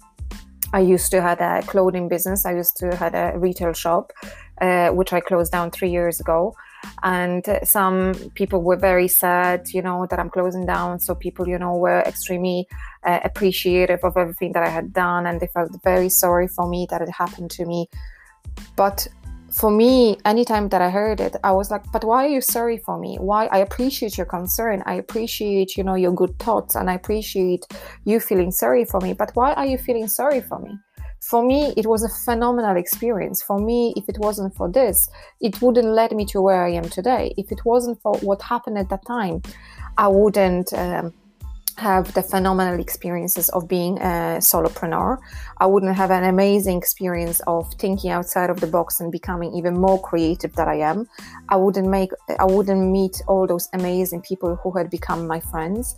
I 0.72 0.80
used 0.80 1.10
to 1.10 1.20
had 1.20 1.40
a 1.40 1.62
clothing 1.66 2.08
business. 2.08 2.46
I 2.46 2.54
used 2.54 2.76
to 2.78 2.96
had 2.96 3.14
a 3.14 3.38
retail 3.38 3.72
shop, 3.72 4.12
uh, 4.60 4.88
which 4.90 5.12
I 5.12 5.20
closed 5.20 5.52
down 5.52 5.70
three 5.70 5.90
years 5.90 6.20
ago. 6.20 6.54
And 7.02 7.44
some 7.62 8.14
people 8.34 8.60
were 8.60 8.76
very 8.76 9.06
sad 9.06 9.68
you 9.72 9.82
know 9.82 10.04
that 10.10 10.18
i'm 10.18 10.30
closing 10.30 10.66
down. 10.66 10.98
So 10.98 11.14
people 11.14 11.46
you 11.46 11.58
know 11.58 11.76
were 11.76 12.00
extremely 12.00 12.66
uh, 13.04 13.20
appreciative 13.22 14.00
of 14.02 14.16
everything 14.16 14.52
that 14.52 14.64
i 14.64 14.68
had 14.68 14.92
done. 14.92 15.26
And 15.26 15.40
they 15.40 15.46
felt 15.48 15.70
very 15.84 16.08
sorry 16.08 16.48
for 16.48 16.68
me 16.68 16.86
that 16.90 17.02
it 17.02 17.10
happened 17.10 17.50
to 17.52 17.66
me. 17.66 17.88
But 18.76 19.06
for 19.52 19.70
me 19.70 20.16
anytime 20.24 20.68
that 20.70 20.80
i 20.80 20.88
heard 20.88 21.20
it 21.20 21.36
i 21.44 21.52
was 21.52 21.70
like 21.70 21.84
but 21.92 22.04
why 22.04 22.24
are 22.24 22.28
you 22.28 22.40
sorry 22.40 22.78
for 22.78 22.98
me? 22.98 23.16
Why 23.20 23.46
i 23.46 23.58
appreciate 23.58 24.16
your 24.16 24.26
concern. 24.26 24.82
I 24.86 24.94
appreciate 24.94 25.76
you 25.76 25.84
know 25.84 25.94
your 25.94 26.12
good 26.12 26.38
thoughts 26.38 26.74
and 26.74 26.88
i 26.88 26.94
appreciate 26.94 27.66
you 28.04 28.18
feeling 28.18 28.50
sorry 28.50 28.84
for 28.84 29.00
me. 29.00 29.12
But 29.12 29.30
why 29.34 29.52
are 29.52 29.66
you 29.66 29.78
feeling 29.78 30.08
sorry 30.08 30.40
for 30.40 30.58
me? 30.58 30.78
For 31.20 31.44
me 31.44 31.74
it 31.76 31.86
was 31.86 32.02
a 32.02 32.08
phenomenal 32.08 32.76
experience. 32.76 33.42
For 33.42 33.58
me 33.58 33.92
if 33.96 34.08
it 34.08 34.18
wasn't 34.18 34.56
for 34.56 34.70
this 34.70 35.10
it 35.40 35.60
wouldn't 35.60 35.88
lead 35.88 36.12
me 36.12 36.24
to 36.26 36.40
where 36.40 36.64
i 36.64 36.70
am 36.70 36.88
today. 36.88 37.34
If 37.36 37.52
it 37.52 37.64
wasn't 37.64 38.00
for 38.00 38.14
what 38.18 38.40
happened 38.40 38.78
at 38.78 38.88
that 38.88 39.04
time 39.06 39.42
i 39.98 40.08
wouldn't 40.08 40.72
um, 40.72 41.12
have 41.78 42.12
the 42.14 42.22
phenomenal 42.22 42.80
experiences 42.80 43.48
of 43.50 43.68
being 43.68 43.98
a 43.98 44.38
solopreneur. 44.40 45.18
I 45.58 45.66
wouldn't 45.66 45.96
have 45.96 46.10
an 46.10 46.24
amazing 46.24 46.78
experience 46.78 47.40
of 47.46 47.72
thinking 47.74 48.10
outside 48.10 48.50
of 48.50 48.60
the 48.60 48.66
box 48.66 49.00
and 49.00 49.10
becoming 49.10 49.54
even 49.54 49.74
more 49.74 50.00
creative 50.00 50.54
than 50.54 50.68
I 50.68 50.76
am. 50.76 51.08
I 51.48 51.56
wouldn't 51.56 51.88
make 51.88 52.10
I 52.38 52.44
wouldn't 52.44 52.90
meet 52.90 53.22
all 53.26 53.46
those 53.46 53.68
amazing 53.72 54.22
people 54.22 54.56
who 54.56 54.72
had 54.72 54.90
become 54.90 55.26
my 55.26 55.40
friends. 55.40 55.96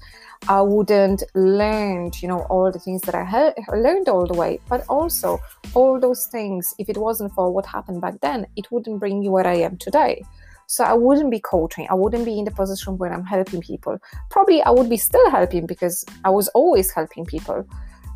I 0.49 0.61
wouldn't 0.61 1.23
learn, 1.35 2.11
you 2.21 2.28
know, 2.28 2.40
all 2.50 2.71
the 2.71 2.78
things 2.78 3.02
that 3.02 3.14
I 3.14 3.54
learned 3.75 4.09
all 4.09 4.26
the 4.26 4.35
way. 4.35 4.61
But 4.69 4.85
also 4.88 5.38
all 5.75 5.99
those 5.99 6.26
things, 6.26 6.75
if 6.78 6.88
it 6.88 6.99
wasn't 6.99 7.33
for 7.35 7.50
what 7.50 7.66
happened 7.66 8.00
back 8.00 8.21
then, 8.21 8.47
it 8.57 8.71
wouldn't 8.71 9.00
bring 9.00 9.21
me 9.21 9.28
where 9.28 9.47
I 9.47 9.57
am 9.57 9.78
today. 9.78 10.25
So 10.66 10.85
I 10.85 10.94
wouldn't 10.94 11.30
be 11.30 11.40
coaching. 11.40 11.87
I 11.90 11.94
wouldn't 11.94 12.25
be 12.25 12.38
in 12.38 12.44
the 12.44 12.50
position 12.50 12.99
where 12.99 13.12
I'm 13.12 13.25
helping 13.25 13.61
people. 13.61 13.99
Probably 14.30 14.62
I 14.62 14.71
would 14.71 14.88
be 14.88 14.97
still 14.97 15.30
helping 15.30 15.66
because 15.66 16.04
I 16.25 16.30
was 16.30 16.49
always 16.49 16.90
helping 16.90 17.25
people. 17.25 17.66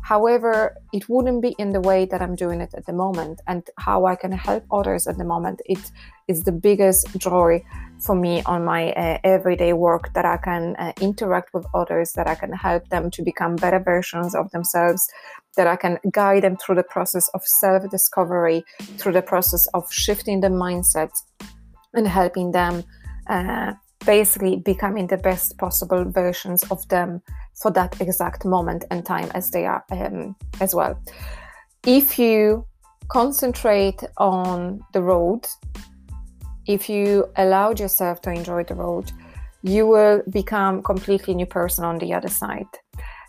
However, 0.01 0.75
it 0.91 1.07
wouldn't 1.07 1.43
be 1.43 1.55
in 1.59 1.69
the 1.69 1.81
way 1.81 2.05
that 2.05 2.19
I'm 2.19 2.35
doing 2.35 2.61
it 2.61 2.73
at 2.73 2.87
the 2.87 2.93
moment 2.93 3.41
and 3.47 3.61
how 3.77 4.05
I 4.05 4.15
can 4.15 4.31
help 4.31 4.63
others 4.71 5.05
at 5.05 5.19
the 5.19 5.23
moment. 5.23 5.61
It 5.65 5.91
is 6.27 6.41
the 6.41 6.51
biggest 6.51 7.15
joy 7.19 7.63
for 7.99 8.15
me 8.15 8.41
on 8.47 8.65
my 8.65 8.91
uh, 8.93 9.19
everyday 9.23 9.73
work 9.73 10.11
that 10.15 10.25
I 10.25 10.37
can 10.37 10.75
uh, 10.77 10.93
interact 10.99 11.53
with 11.53 11.65
others, 11.75 12.13
that 12.13 12.27
I 12.27 12.33
can 12.33 12.53
help 12.53 12.89
them 12.89 13.11
to 13.11 13.21
become 13.21 13.55
better 13.55 13.77
versions 13.79 14.33
of 14.33 14.49
themselves, 14.49 15.07
that 15.57 15.67
I 15.67 15.75
can 15.75 15.99
guide 16.11 16.43
them 16.43 16.57
through 16.57 16.75
the 16.75 16.89
process 16.95 17.27
of 17.35 17.45
self 17.45 17.87
discovery, 17.91 18.63
through 18.97 19.13
the 19.13 19.21
process 19.21 19.67
of 19.75 19.91
shifting 19.93 20.39
the 20.41 20.47
mindset 20.47 21.11
and 21.93 22.07
helping 22.07 22.51
them 22.51 22.83
uh, 23.27 23.73
basically 24.05 24.57
becoming 24.57 25.07
the 25.07 25.17
best 25.17 25.57
possible 25.57 26.03
versions 26.05 26.63
of 26.71 26.87
them 26.89 27.21
for 27.61 27.71
that 27.71 27.99
exact 28.01 28.45
moment 28.45 28.85
and 28.91 29.05
time 29.05 29.29
as 29.33 29.51
they 29.51 29.65
are 29.65 29.83
um, 29.91 30.35
as 30.61 30.73
well. 30.73 31.01
If 31.85 32.17
you 32.17 32.65
concentrate 33.09 34.01
on 34.17 34.81
the 34.93 35.01
road, 35.01 35.47
if 36.67 36.89
you 36.89 37.25
allowed 37.37 37.79
yourself 37.79 38.21
to 38.21 38.31
enjoy 38.31 38.63
the 38.63 38.75
road, 38.75 39.11
you 39.63 39.87
will 39.87 40.21
become 40.29 40.81
completely 40.81 41.33
new 41.33 41.45
person 41.45 41.83
on 41.83 41.97
the 41.97 42.13
other 42.13 42.29
side. 42.29 42.67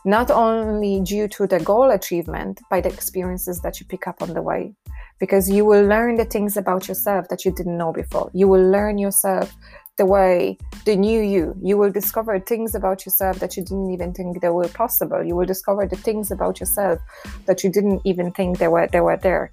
Not 0.05 0.31
only 0.31 1.01
due 1.01 1.29
to 1.29 1.47
the 1.47 1.61
goal 1.61 1.91
achievement, 1.91 2.61
by 2.71 2.81
the 2.81 2.89
experiences 2.89 3.61
that 3.61 3.81
you 3.81 3.87
pick 3.87 4.07
up 4.07 4.23
on 4.23 4.33
the 4.33 4.43
way 4.43 4.75
because 5.21 5.49
you 5.49 5.65
will 5.65 5.87
learn 5.87 6.17
the 6.17 6.25
things 6.25 6.57
about 6.57 6.89
yourself 6.89 7.29
that 7.29 7.45
you 7.45 7.53
didn't 7.53 7.77
know 7.77 7.93
before. 7.93 8.31
You 8.35 8.49
will 8.49 8.69
learn 8.69 8.99
yourself 8.99 9.55
the 9.99 10.07
way, 10.07 10.57
the 10.87 10.97
new 10.97 11.21
you. 11.21 11.55
You 11.63 11.77
will 11.77 11.93
discover 11.93 12.41
things 12.41 12.75
about 12.75 13.05
yourself 13.05 13.39
that 13.41 13.55
you 13.57 13.63
didn't 13.63 13.91
even 13.91 14.15
think 14.15 14.41
they 14.41 14.49
were 14.49 14.69
possible. 14.69 15.23
You 15.23 15.37
will 15.37 15.45
discover 15.45 15.87
the 15.87 15.97
things 15.97 16.31
about 16.31 16.59
yourself 16.59 16.99
that 17.45 17.63
you 17.63 17.71
didn't 17.71 18.01
even 18.05 18.33
think 18.33 18.59
they 18.59 18.69
were 18.69 18.89
they 18.89 19.01
were 19.01 19.19
there. 19.19 19.53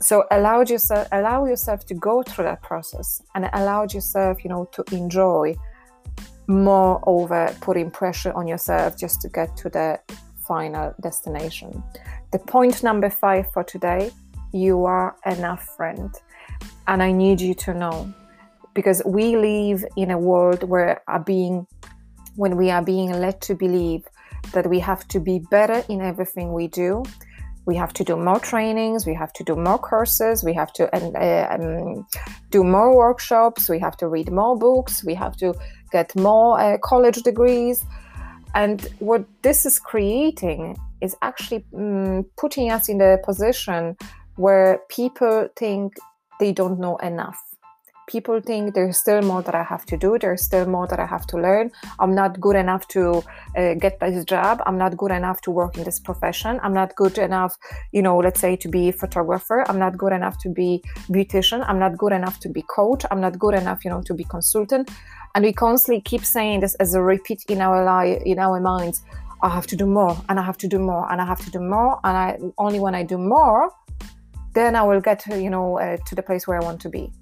So 0.00 0.24
allow 0.30 0.60
yourself 0.60 1.08
allow 1.12 1.46
yourself 1.46 1.86
to 1.86 1.94
go 1.94 2.22
through 2.22 2.44
that 2.44 2.62
process 2.62 3.22
and 3.34 3.48
allow 3.54 3.84
yourself, 3.84 4.44
you 4.44 4.50
know, 4.50 4.68
to 4.72 4.84
enjoy 4.92 5.56
more 6.46 7.02
over 7.06 7.54
putting 7.60 7.90
pressure 7.90 8.32
on 8.32 8.46
yourself 8.46 8.98
just 8.98 9.22
to 9.22 9.28
get 9.30 9.56
to 9.56 9.70
the 9.70 9.98
final 10.46 10.94
destination. 11.00 11.82
The 12.32 12.38
point 12.38 12.82
number 12.82 13.08
five 13.08 13.50
for 13.52 13.64
today 13.64 14.10
you 14.52 14.84
are 14.84 15.16
enough 15.26 15.64
friend. 15.76 16.10
And 16.86 17.02
i 17.02 17.12
need 17.12 17.40
you 17.40 17.54
to 17.54 17.74
know 17.74 18.12
because 18.74 19.02
we 19.06 19.36
live 19.36 19.84
in 19.96 20.10
a 20.10 20.18
world 20.18 20.64
where 20.64 21.02
are 21.08 21.20
being 21.20 21.66
when 22.36 22.56
we 22.56 22.70
are 22.70 22.82
being 22.82 23.12
led 23.12 23.40
to 23.42 23.54
believe 23.54 24.04
that 24.52 24.68
we 24.68 24.78
have 24.78 25.06
to 25.08 25.20
be 25.20 25.38
better 25.50 25.84
in 25.88 26.00
everything 26.00 26.52
we 26.52 26.66
do 26.68 27.02
we 27.66 27.76
have 27.76 27.92
to 27.92 28.04
do 28.04 28.16
more 28.16 28.40
trainings 28.40 29.06
we 29.06 29.14
have 29.14 29.32
to 29.32 29.44
do 29.44 29.54
more 29.54 29.78
courses 29.78 30.42
we 30.42 30.52
have 30.52 30.72
to 30.72 30.84
uh, 30.94 31.54
um, 31.54 32.06
do 32.50 32.64
more 32.64 32.96
workshops 32.96 33.68
we 33.68 33.78
have 33.78 33.96
to 33.96 34.08
read 34.08 34.30
more 34.30 34.56
books 34.58 35.04
we 35.04 35.14
have 35.14 35.36
to 35.36 35.54
get 35.90 36.14
more 36.16 36.60
uh, 36.60 36.78
college 36.78 37.22
degrees. 37.22 37.84
And 38.54 38.82
what 38.98 39.24
this 39.42 39.64
is 39.66 39.78
creating 39.78 40.76
is 41.00 41.16
actually 41.22 41.64
um, 41.76 42.26
putting 42.36 42.70
us 42.70 42.88
in 42.88 42.98
the 42.98 43.20
position 43.24 43.96
where 44.40 44.80
people 44.88 45.48
think 45.54 45.92
they 46.40 46.50
don't 46.50 46.80
know 46.80 46.96
enough. 46.96 47.38
People 48.08 48.40
think 48.40 48.74
there's 48.74 48.98
still 48.98 49.20
more 49.22 49.42
that 49.42 49.54
I 49.54 49.62
have 49.62 49.84
to 49.86 49.96
do, 49.96 50.18
there's 50.18 50.42
still 50.42 50.66
more 50.66 50.86
that 50.88 50.98
I 50.98 51.06
have 51.06 51.26
to 51.28 51.36
learn. 51.36 51.70
I'm 52.00 52.14
not 52.14 52.40
good 52.40 52.56
enough 52.56 52.88
to 52.88 53.22
uh, 53.56 53.74
get 53.74 54.00
this 54.00 54.24
job. 54.24 54.62
I'm 54.66 54.78
not 54.78 54.96
good 54.96 55.12
enough 55.12 55.42
to 55.42 55.50
work 55.50 55.76
in 55.76 55.84
this 55.84 56.00
profession. 56.00 56.58
I'm 56.62 56.72
not 56.72 56.96
good 56.96 57.18
enough, 57.18 57.54
you 57.92 58.02
know, 58.02 58.16
let's 58.16 58.40
say 58.40 58.56
to 58.56 58.68
be 58.68 58.88
a 58.88 58.92
photographer. 58.92 59.64
I'm 59.68 59.78
not 59.78 59.98
good 59.98 60.12
enough 60.12 60.38
to 60.44 60.48
be 60.48 60.82
beautician. 61.14 61.62
I'm 61.68 61.78
not 61.78 61.98
good 61.98 62.12
enough 62.12 62.40
to 62.40 62.48
be 62.48 62.62
coach. 62.62 63.04
I'm 63.10 63.20
not 63.20 63.38
good 63.38 63.54
enough, 63.54 63.84
you 63.84 63.90
know, 63.90 64.02
to 64.02 64.14
be 64.14 64.24
consultant. 64.24 64.90
And 65.34 65.44
we 65.44 65.52
constantly 65.52 66.00
keep 66.00 66.24
saying 66.24 66.60
this 66.60 66.74
as 66.76 66.94
a 66.94 67.02
repeat 67.02 67.44
in 67.48 67.60
our 67.60 67.84
life, 67.84 68.22
in 68.24 68.38
our 68.38 68.58
minds. 68.58 69.02
I 69.42 69.50
have 69.50 69.66
to 69.68 69.76
do 69.76 69.86
more, 69.86 70.16
and 70.28 70.40
I 70.40 70.42
have 70.42 70.58
to 70.58 70.68
do 70.68 70.78
more, 70.78 71.10
and 71.10 71.20
I 71.20 71.26
have 71.26 71.42
to 71.44 71.50
do 71.50 71.60
more, 71.60 71.98
and 72.04 72.16
I 72.16 72.38
only 72.58 72.80
when 72.80 72.94
I 72.94 73.04
do 73.04 73.16
more 73.16 73.70
then 74.54 74.76
I 74.76 74.82
will 74.82 75.00
get 75.00 75.26
you 75.26 75.50
know 75.50 75.78
uh, 75.78 75.96
to 76.06 76.14
the 76.14 76.22
place 76.22 76.46
where 76.46 76.60
I 76.60 76.64
want 76.64 76.80
to 76.82 76.88
be. 76.88 77.12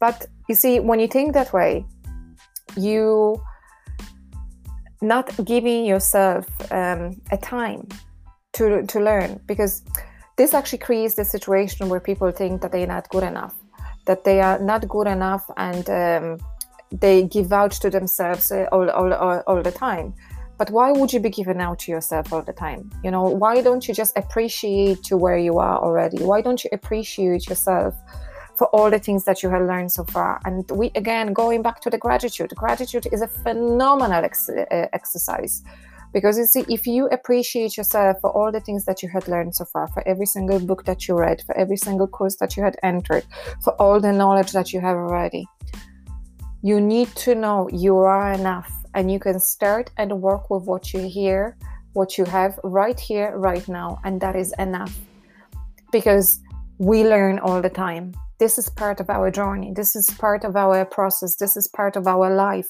But 0.00 0.26
you 0.48 0.54
see, 0.54 0.80
when 0.80 1.00
you 1.00 1.08
think 1.08 1.32
that 1.34 1.52
way, 1.52 1.86
you 2.76 3.40
not 5.02 5.30
giving 5.44 5.84
yourself 5.84 6.46
um, 6.72 7.20
a 7.30 7.36
time 7.36 7.88
to 8.54 8.82
to 8.86 9.00
learn 9.00 9.40
because 9.46 9.82
this 10.36 10.54
actually 10.54 10.78
creates 10.78 11.14
the 11.14 11.24
situation 11.24 11.88
where 11.88 12.00
people 12.00 12.30
think 12.30 12.60
that 12.62 12.72
they're 12.72 12.86
not 12.86 13.08
good 13.08 13.24
enough, 13.24 13.54
that 14.04 14.24
they 14.24 14.40
are 14.40 14.58
not 14.58 14.86
good 14.88 15.06
enough, 15.06 15.44
and 15.56 15.88
um, 15.88 16.38
they 16.92 17.22
give 17.22 17.52
out 17.52 17.72
to 17.72 17.90
themselves 17.90 18.52
uh, 18.52 18.66
all, 18.70 18.88
all, 18.90 19.12
all, 19.12 19.42
all 19.46 19.62
the 19.62 19.72
time 19.72 20.14
but 20.58 20.70
why 20.70 20.92
would 20.92 21.12
you 21.12 21.20
be 21.20 21.30
giving 21.30 21.60
out 21.60 21.78
to 21.80 21.90
yourself 21.90 22.32
all 22.32 22.42
the 22.42 22.52
time? 22.52 22.90
You 23.04 23.10
know 23.10 23.22
why 23.22 23.62
don't 23.62 23.86
you 23.86 23.94
just 23.94 24.16
appreciate 24.16 25.02
to 25.04 25.16
where 25.16 25.38
you 25.38 25.58
are 25.58 25.78
already? 25.78 26.18
Why 26.22 26.40
don't 26.40 26.62
you 26.64 26.70
appreciate 26.72 27.48
yourself 27.48 27.94
for 28.56 28.68
all 28.68 28.90
the 28.90 28.98
things 28.98 29.24
that 29.24 29.42
you 29.42 29.50
have 29.50 29.62
learned 29.62 29.92
so 29.92 30.04
far? 30.04 30.40
And 30.44 30.68
we 30.70 30.90
again 30.94 31.32
going 31.32 31.62
back 31.62 31.80
to 31.82 31.90
the 31.90 31.98
gratitude 31.98 32.54
gratitude 32.56 33.06
is 33.12 33.22
a 33.22 33.28
phenomenal 33.28 34.24
ex- 34.24 34.48
uh, 34.48 34.86
exercise. 34.92 35.62
Because 36.12 36.38
you 36.38 36.46
see 36.46 36.64
if 36.70 36.86
you 36.86 37.08
appreciate 37.08 37.76
yourself 37.76 38.16
for 38.22 38.30
all 38.30 38.50
the 38.50 38.60
things 38.60 38.86
that 38.86 39.02
you 39.02 39.08
had 39.08 39.28
learned 39.28 39.54
so 39.54 39.66
far 39.66 39.86
for 39.88 40.06
every 40.08 40.24
single 40.24 40.58
book 40.58 40.84
that 40.86 41.06
you 41.06 41.14
read 41.14 41.42
for 41.44 41.54
every 41.58 41.76
single 41.76 42.06
course 42.06 42.36
that 42.36 42.56
you 42.56 42.62
had 42.62 42.76
entered 42.82 43.26
for 43.62 43.74
all 43.74 44.00
the 44.00 44.12
knowledge 44.12 44.52
that 44.52 44.72
you 44.72 44.80
have 44.80 44.96
already 44.96 45.46
you 46.62 46.80
need 46.80 47.08
to 47.14 47.34
know 47.34 47.68
you 47.70 47.96
are 47.96 48.32
enough 48.32 48.70
and 48.96 49.12
you 49.12 49.20
can 49.20 49.38
start 49.38 49.90
and 49.98 50.22
work 50.22 50.48
with 50.48 50.64
what 50.64 50.94
you 50.94 51.06
hear, 51.06 51.56
what 51.92 52.16
you 52.16 52.24
have 52.24 52.58
right 52.64 52.98
here, 52.98 53.36
right 53.36 53.68
now, 53.68 54.00
and 54.04 54.20
that 54.22 54.34
is 54.34 54.54
enough. 54.58 54.96
Because 55.92 56.40
we 56.78 57.04
learn 57.04 57.38
all 57.38 57.60
the 57.60 57.70
time. 57.70 58.14
This 58.38 58.58
is 58.58 58.70
part 58.70 58.98
of 59.00 59.10
our 59.10 59.30
journey. 59.30 59.72
This 59.76 59.94
is 59.96 60.08
part 60.10 60.44
of 60.44 60.56
our 60.56 60.86
process. 60.86 61.36
This 61.36 61.56
is 61.58 61.68
part 61.68 61.96
of 61.96 62.06
our 62.06 62.34
life 62.34 62.68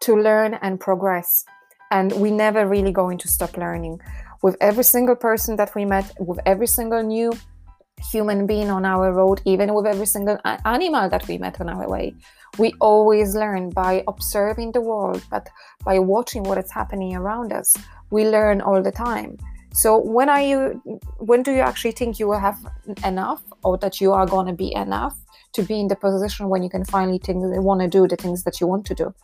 to 0.00 0.16
learn 0.16 0.54
and 0.62 0.80
progress. 0.80 1.44
And 1.90 2.10
we 2.12 2.30
never 2.30 2.66
really 2.66 2.92
going 2.92 3.18
to 3.18 3.28
stop 3.28 3.56
learning. 3.58 4.00
With 4.42 4.56
every 4.62 4.84
single 4.84 5.16
person 5.16 5.56
that 5.56 5.74
we 5.74 5.84
met, 5.84 6.10
with 6.18 6.40
every 6.46 6.66
single 6.66 7.02
new 7.02 7.32
human 8.12 8.46
being 8.46 8.70
on 8.70 8.84
our 8.84 9.12
road, 9.12 9.40
even 9.44 9.74
with 9.74 9.86
every 9.86 10.06
single 10.06 10.38
animal 10.64 11.08
that 11.08 11.26
we 11.28 11.38
met 11.38 11.60
on 11.60 11.68
our 11.68 11.88
way. 11.88 12.14
We 12.58 12.72
always 12.80 13.34
learn 13.34 13.70
by 13.70 14.04
observing 14.08 14.72
the 14.72 14.80
world, 14.80 15.22
but 15.30 15.48
by 15.84 15.98
watching 15.98 16.42
what 16.42 16.58
is 16.58 16.70
happening 16.70 17.14
around 17.16 17.52
us. 17.52 17.74
We 18.10 18.28
learn 18.28 18.60
all 18.60 18.82
the 18.82 18.92
time. 18.92 19.36
So 19.72 19.98
when 19.98 20.30
are 20.30 20.40
you 20.40 20.80
when 21.18 21.42
do 21.42 21.52
you 21.52 21.60
actually 21.60 21.92
think 21.92 22.18
you 22.18 22.26
will 22.28 22.38
have 22.38 22.58
enough 23.04 23.42
or 23.62 23.76
that 23.78 24.00
you 24.00 24.12
are 24.12 24.26
going 24.26 24.46
to 24.46 24.54
be 24.54 24.74
enough 24.74 25.14
to 25.52 25.62
be 25.62 25.80
in 25.80 25.88
the 25.88 25.96
position 25.96 26.48
when 26.48 26.62
you 26.62 26.70
can 26.70 26.84
finally 26.84 27.18
think, 27.18 27.38
want 27.42 27.82
to 27.82 27.88
do 27.88 28.08
the 28.08 28.16
things 28.16 28.42
that 28.44 28.58
you 28.60 28.66
want 28.66 28.86
to 28.86 28.94
do? 28.94 29.14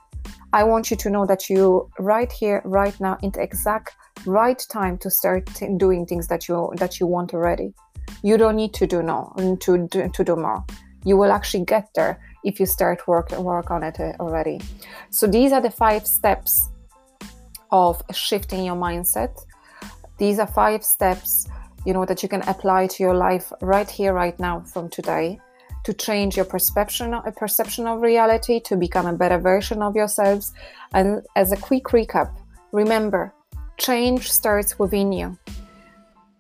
I 0.52 0.64
want 0.64 0.91
you 0.91 0.97
to 0.99 1.11
know 1.11 1.25
that 1.25 1.49
you 1.49 1.91
right 1.99 2.31
here 2.31 2.61
right 2.64 2.99
now 3.00 3.17
in 3.23 3.31
the 3.31 3.43
exact 3.43 3.95
right 4.26 4.64
time 4.71 4.99
to 4.99 5.11
start 5.11 5.49
doing 5.76 6.07
things 6.07 6.28
that 6.28 6.49
you 6.49 6.73
that 6.76 7.00
you 7.00 7.07
want 7.07 7.35
already. 7.35 7.75
You 8.23 8.37
don't 8.37 8.57
need 8.57 8.75
to 8.75 8.87
do 8.87 9.02
no 9.02 9.33
to 9.61 9.88
do, 9.88 10.09
to 10.09 10.25
do 10.25 10.37
more. 10.37 10.64
You 11.04 11.16
will 11.16 11.33
actually 11.33 11.64
get 11.64 11.88
there 11.95 12.21
if 12.45 12.61
you 12.61 12.66
start 12.66 13.07
work 13.09 13.31
work 13.33 13.71
on 13.71 13.83
it 13.83 13.99
uh, 13.99 14.12
already. 14.21 14.61
So 15.11 15.26
these 15.26 15.52
are 15.52 15.61
the 15.61 15.71
five 15.71 16.07
steps 16.07 16.69
of 17.71 18.02
shifting 18.12 18.64
your 18.64 18.76
mindset. 18.76 19.37
These 20.19 20.38
are 20.38 20.47
five 20.47 20.85
steps 20.85 21.49
you 21.85 21.92
know 21.92 22.04
that 22.04 22.23
you 22.23 22.28
can 22.28 22.42
apply 22.42 22.87
to 22.87 23.02
your 23.02 23.14
life 23.14 23.52
right 23.61 23.90
here 23.90 24.12
right 24.12 24.38
now 24.38 24.61
from 24.61 24.88
today 24.88 25.40
to 25.85 25.92
change 25.92 26.37
your 26.37 26.45
perception 26.45 27.12
a 27.12 27.33
perception 27.33 27.87
of 27.87 28.00
reality 28.00 28.61
to 28.61 28.76
become 28.76 29.07
a 29.07 29.12
better 29.12 29.38
version 29.38 29.83
of 29.83 29.97
yourselves. 29.97 30.52
And 30.95 31.23
as 31.35 31.50
a 31.50 31.57
quick 31.57 31.85
recap 31.85 32.31
remember 32.73 33.35
change 33.79 34.31
starts 34.31 34.79
within 34.79 35.12
you 35.12 35.37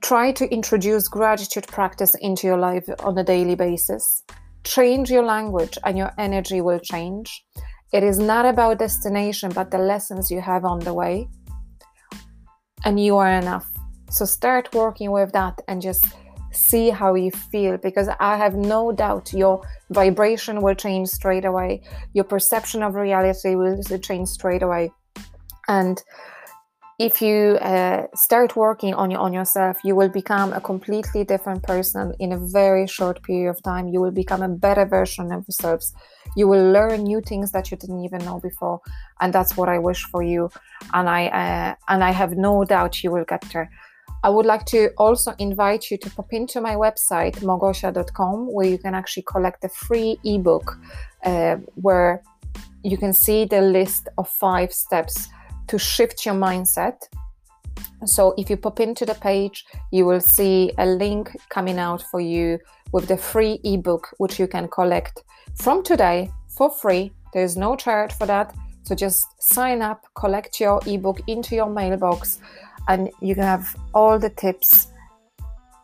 Try 0.02 0.32
to 0.32 0.52
introduce 0.52 1.06
gratitude 1.06 1.68
practice 1.68 2.16
into 2.16 2.48
your 2.48 2.58
life 2.58 2.84
on 3.04 3.16
a 3.18 3.22
daily 3.22 3.54
basis. 3.54 4.24
Change 4.64 5.10
your 5.12 5.22
language 5.22 5.78
and 5.84 5.96
your 5.96 6.10
energy 6.18 6.60
will 6.60 6.80
change. 6.80 7.44
It 7.92 8.02
is 8.02 8.18
not 8.18 8.44
about 8.44 8.80
destination, 8.80 9.52
but 9.54 9.70
the 9.70 9.78
lessons 9.78 10.28
you 10.28 10.40
have 10.40 10.64
on 10.64 10.80
the 10.80 10.92
way. 10.92 11.28
And 12.84 12.98
you 12.98 13.16
are 13.16 13.30
enough. 13.30 13.70
So 14.10 14.24
start 14.24 14.74
working 14.74 15.12
with 15.12 15.30
that 15.34 15.60
and 15.68 15.80
just 15.80 16.04
see 16.50 16.90
how 16.90 17.14
you 17.14 17.30
feel 17.30 17.78
because 17.78 18.08
I 18.18 18.36
have 18.36 18.56
no 18.56 18.90
doubt 18.90 19.32
your 19.32 19.62
vibration 19.90 20.62
will 20.62 20.74
change 20.74 21.10
straight 21.10 21.44
away. 21.44 21.80
Your 22.12 22.24
perception 22.24 22.82
of 22.82 22.96
reality 22.96 23.54
will 23.54 23.80
change 24.00 24.28
straight 24.28 24.64
away. 24.64 24.90
And 25.68 26.02
if 26.98 27.22
you 27.22 27.58
uh, 27.60 28.06
start 28.14 28.54
working 28.54 28.94
on, 28.94 29.14
on 29.16 29.32
yourself, 29.32 29.78
you 29.82 29.96
will 29.96 30.08
become 30.08 30.52
a 30.52 30.60
completely 30.60 31.24
different 31.24 31.62
person 31.62 32.14
in 32.18 32.32
a 32.32 32.38
very 32.38 32.86
short 32.86 33.22
period 33.22 33.50
of 33.50 33.62
time. 33.62 33.88
You 33.88 34.00
will 34.00 34.10
become 34.10 34.42
a 34.42 34.48
better 34.48 34.84
version 34.84 35.32
of 35.32 35.44
yourselves. 35.48 35.94
You 36.36 36.48
will 36.48 36.70
learn 36.70 37.04
new 37.04 37.20
things 37.20 37.50
that 37.52 37.70
you 37.70 37.76
didn't 37.76 38.04
even 38.04 38.24
know 38.24 38.40
before, 38.40 38.80
and 39.20 39.32
that's 39.32 39.56
what 39.56 39.68
I 39.68 39.78
wish 39.78 40.04
for 40.04 40.22
you. 40.22 40.50
And 40.92 41.08
I 41.08 41.26
uh, 41.26 41.74
and 41.88 42.04
I 42.04 42.10
have 42.10 42.36
no 42.36 42.64
doubt 42.64 43.02
you 43.02 43.10
will 43.10 43.24
get 43.24 43.42
there. 43.52 43.70
I 44.24 44.28
would 44.28 44.46
like 44.46 44.66
to 44.66 44.90
also 44.98 45.34
invite 45.38 45.90
you 45.90 45.98
to 45.98 46.10
pop 46.10 46.32
into 46.32 46.60
my 46.60 46.76
website 46.76 47.36
małgosia.com, 47.40 48.52
where 48.52 48.66
you 48.66 48.78
can 48.78 48.94
actually 48.94 49.24
collect 49.24 49.64
a 49.64 49.68
free 49.68 50.18
ebook 50.24 50.78
uh, 51.24 51.56
where 51.74 52.22
you 52.84 52.96
can 52.96 53.12
see 53.12 53.44
the 53.44 53.60
list 53.60 54.08
of 54.18 54.28
five 54.28 54.72
steps 54.72 55.28
to 55.68 55.78
shift 55.78 56.26
your 56.26 56.34
mindset. 56.34 56.96
So 58.04 58.34
if 58.36 58.50
you 58.50 58.56
pop 58.56 58.80
into 58.80 59.06
the 59.06 59.14
page, 59.14 59.64
you 59.90 60.04
will 60.06 60.20
see 60.20 60.72
a 60.78 60.86
link 60.86 61.36
coming 61.48 61.78
out 61.78 62.02
for 62.10 62.20
you 62.20 62.58
with 62.92 63.08
the 63.08 63.16
free 63.16 63.60
ebook, 63.64 64.08
which 64.18 64.38
you 64.38 64.46
can 64.46 64.68
collect 64.68 65.22
from 65.54 65.82
today 65.82 66.30
for 66.48 66.70
free. 66.70 67.12
There's 67.32 67.56
no 67.56 67.76
charge 67.76 68.12
for 68.12 68.26
that. 68.26 68.54
So 68.82 68.94
just 68.94 69.40
sign 69.40 69.80
up, 69.80 70.04
collect 70.14 70.60
your 70.60 70.80
ebook 70.86 71.20
into 71.28 71.54
your 71.54 71.70
mailbox, 71.70 72.40
and 72.88 73.10
you 73.20 73.34
can 73.34 73.44
have 73.44 73.76
all 73.94 74.18
the 74.18 74.30
tips 74.30 74.88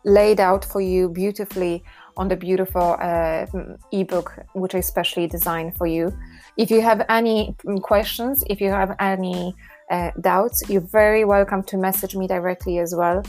laid 0.03 0.39
out 0.39 0.65
for 0.65 0.81
you 0.81 1.09
beautifully 1.09 1.83
on 2.17 2.27
the 2.27 2.35
beautiful 2.35 2.97
uh, 2.99 3.45
ebook, 3.91 4.45
which 4.53 4.75
is 4.75 4.85
specially 4.85 5.27
designed 5.27 5.75
for 5.75 5.87
you. 5.87 6.13
If 6.59 6.69
you 6.69 6.81
have 6.81 7.05
any 7.07 7.55
questions, 7.81 8.43
if 8.49 8.59
you 8.59 8.69
have 8.69 8.93
any 8.99 9.55
uh, 9.89 10.11
doubts, 10.19 10.61
you're 10.67 10.81
very 10.81 11.23
welcome 11.23 11.63
to 11.63 11.77
message 11.77 12.17
me 12.17 12.27
directly 12.27 12.79
as 12.79 12.93
well. 12.93 13.23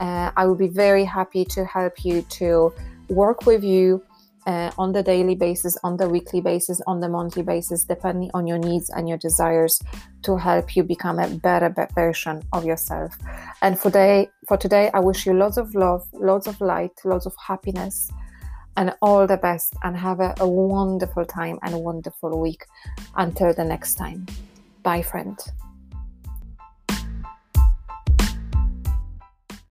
Uh, 0.00 0.30
I 0.36 0.44
will 0.44 0.54
be 0.54 0.68
very 0.68 1.02
happy 1.02 1.46
to 1.46 1.64
help 1.64 2.04
you 2.04 2.20
to 2.40 2.74
work 3.08 3.46
with 3.46 3.64
you 3.64 4.02
uh, 4.46 4.70
on 4.76 4.92
the 4.92 5.02
daily 5.02 5.34
basis, 5.34 5.78
on 5.82 5.96
the 5.96 6.06
weekly 6.06 6.42
basis, 6.42 6.82
on 6.86 7.00
the 7.00 7.08
monthly 7.08 7.42
basis, 7.42 7.84
depending 7.84 8.30
on 8.34 8.46
your 8.46 8.58
needs 8.58 8.90
and 8.90 9.08
your 9.08 9.16
desires, 9.16 9.80
to 10.24 10.36
help 10.36 10.76
you 10.76 10.82
become 10.82 11.18
a 11.18 11.28
better 11.36 11.74
version 11.94 12.42
of 12.52 12.66
yourself. 12.66 13.16
And 13.62 13.78
for 13.78 13.90
today, 13.90 14.28
for 14.46 14.58
today, 14.58 14.90
I 14.92 15.00
wish 15.00 15.24
you 15.24 15.32
lots 15.32 15.56
of 15.56 15.74
love, 15.74 16.06
lots 16.12 16.46
of 16.46 16.60
light, 16.60 16.92
lots 17.02 17.24
of 17.24 17.34
happiness, 17.48 18.10
and 18.76 18.94
all 19.00 19.26
the 19.26 19.36
best. 19.36 19.74
And 19.82 19.96
have 19.96 20.20
a, 20.20 20.34
a 20.40 20.48
wonderful 20.48 21.24
time 21.24 21.58
and 21.62 21.74
a 21.74 21.78
wonderful 21.78 22.40
week. 22.40 22.64
Until 23.16 23.52
the 23.52 23.64
next 23.64 23.94
time, 23.94 24.26
bye, 24.82 25.02
friend. 25.02 25.38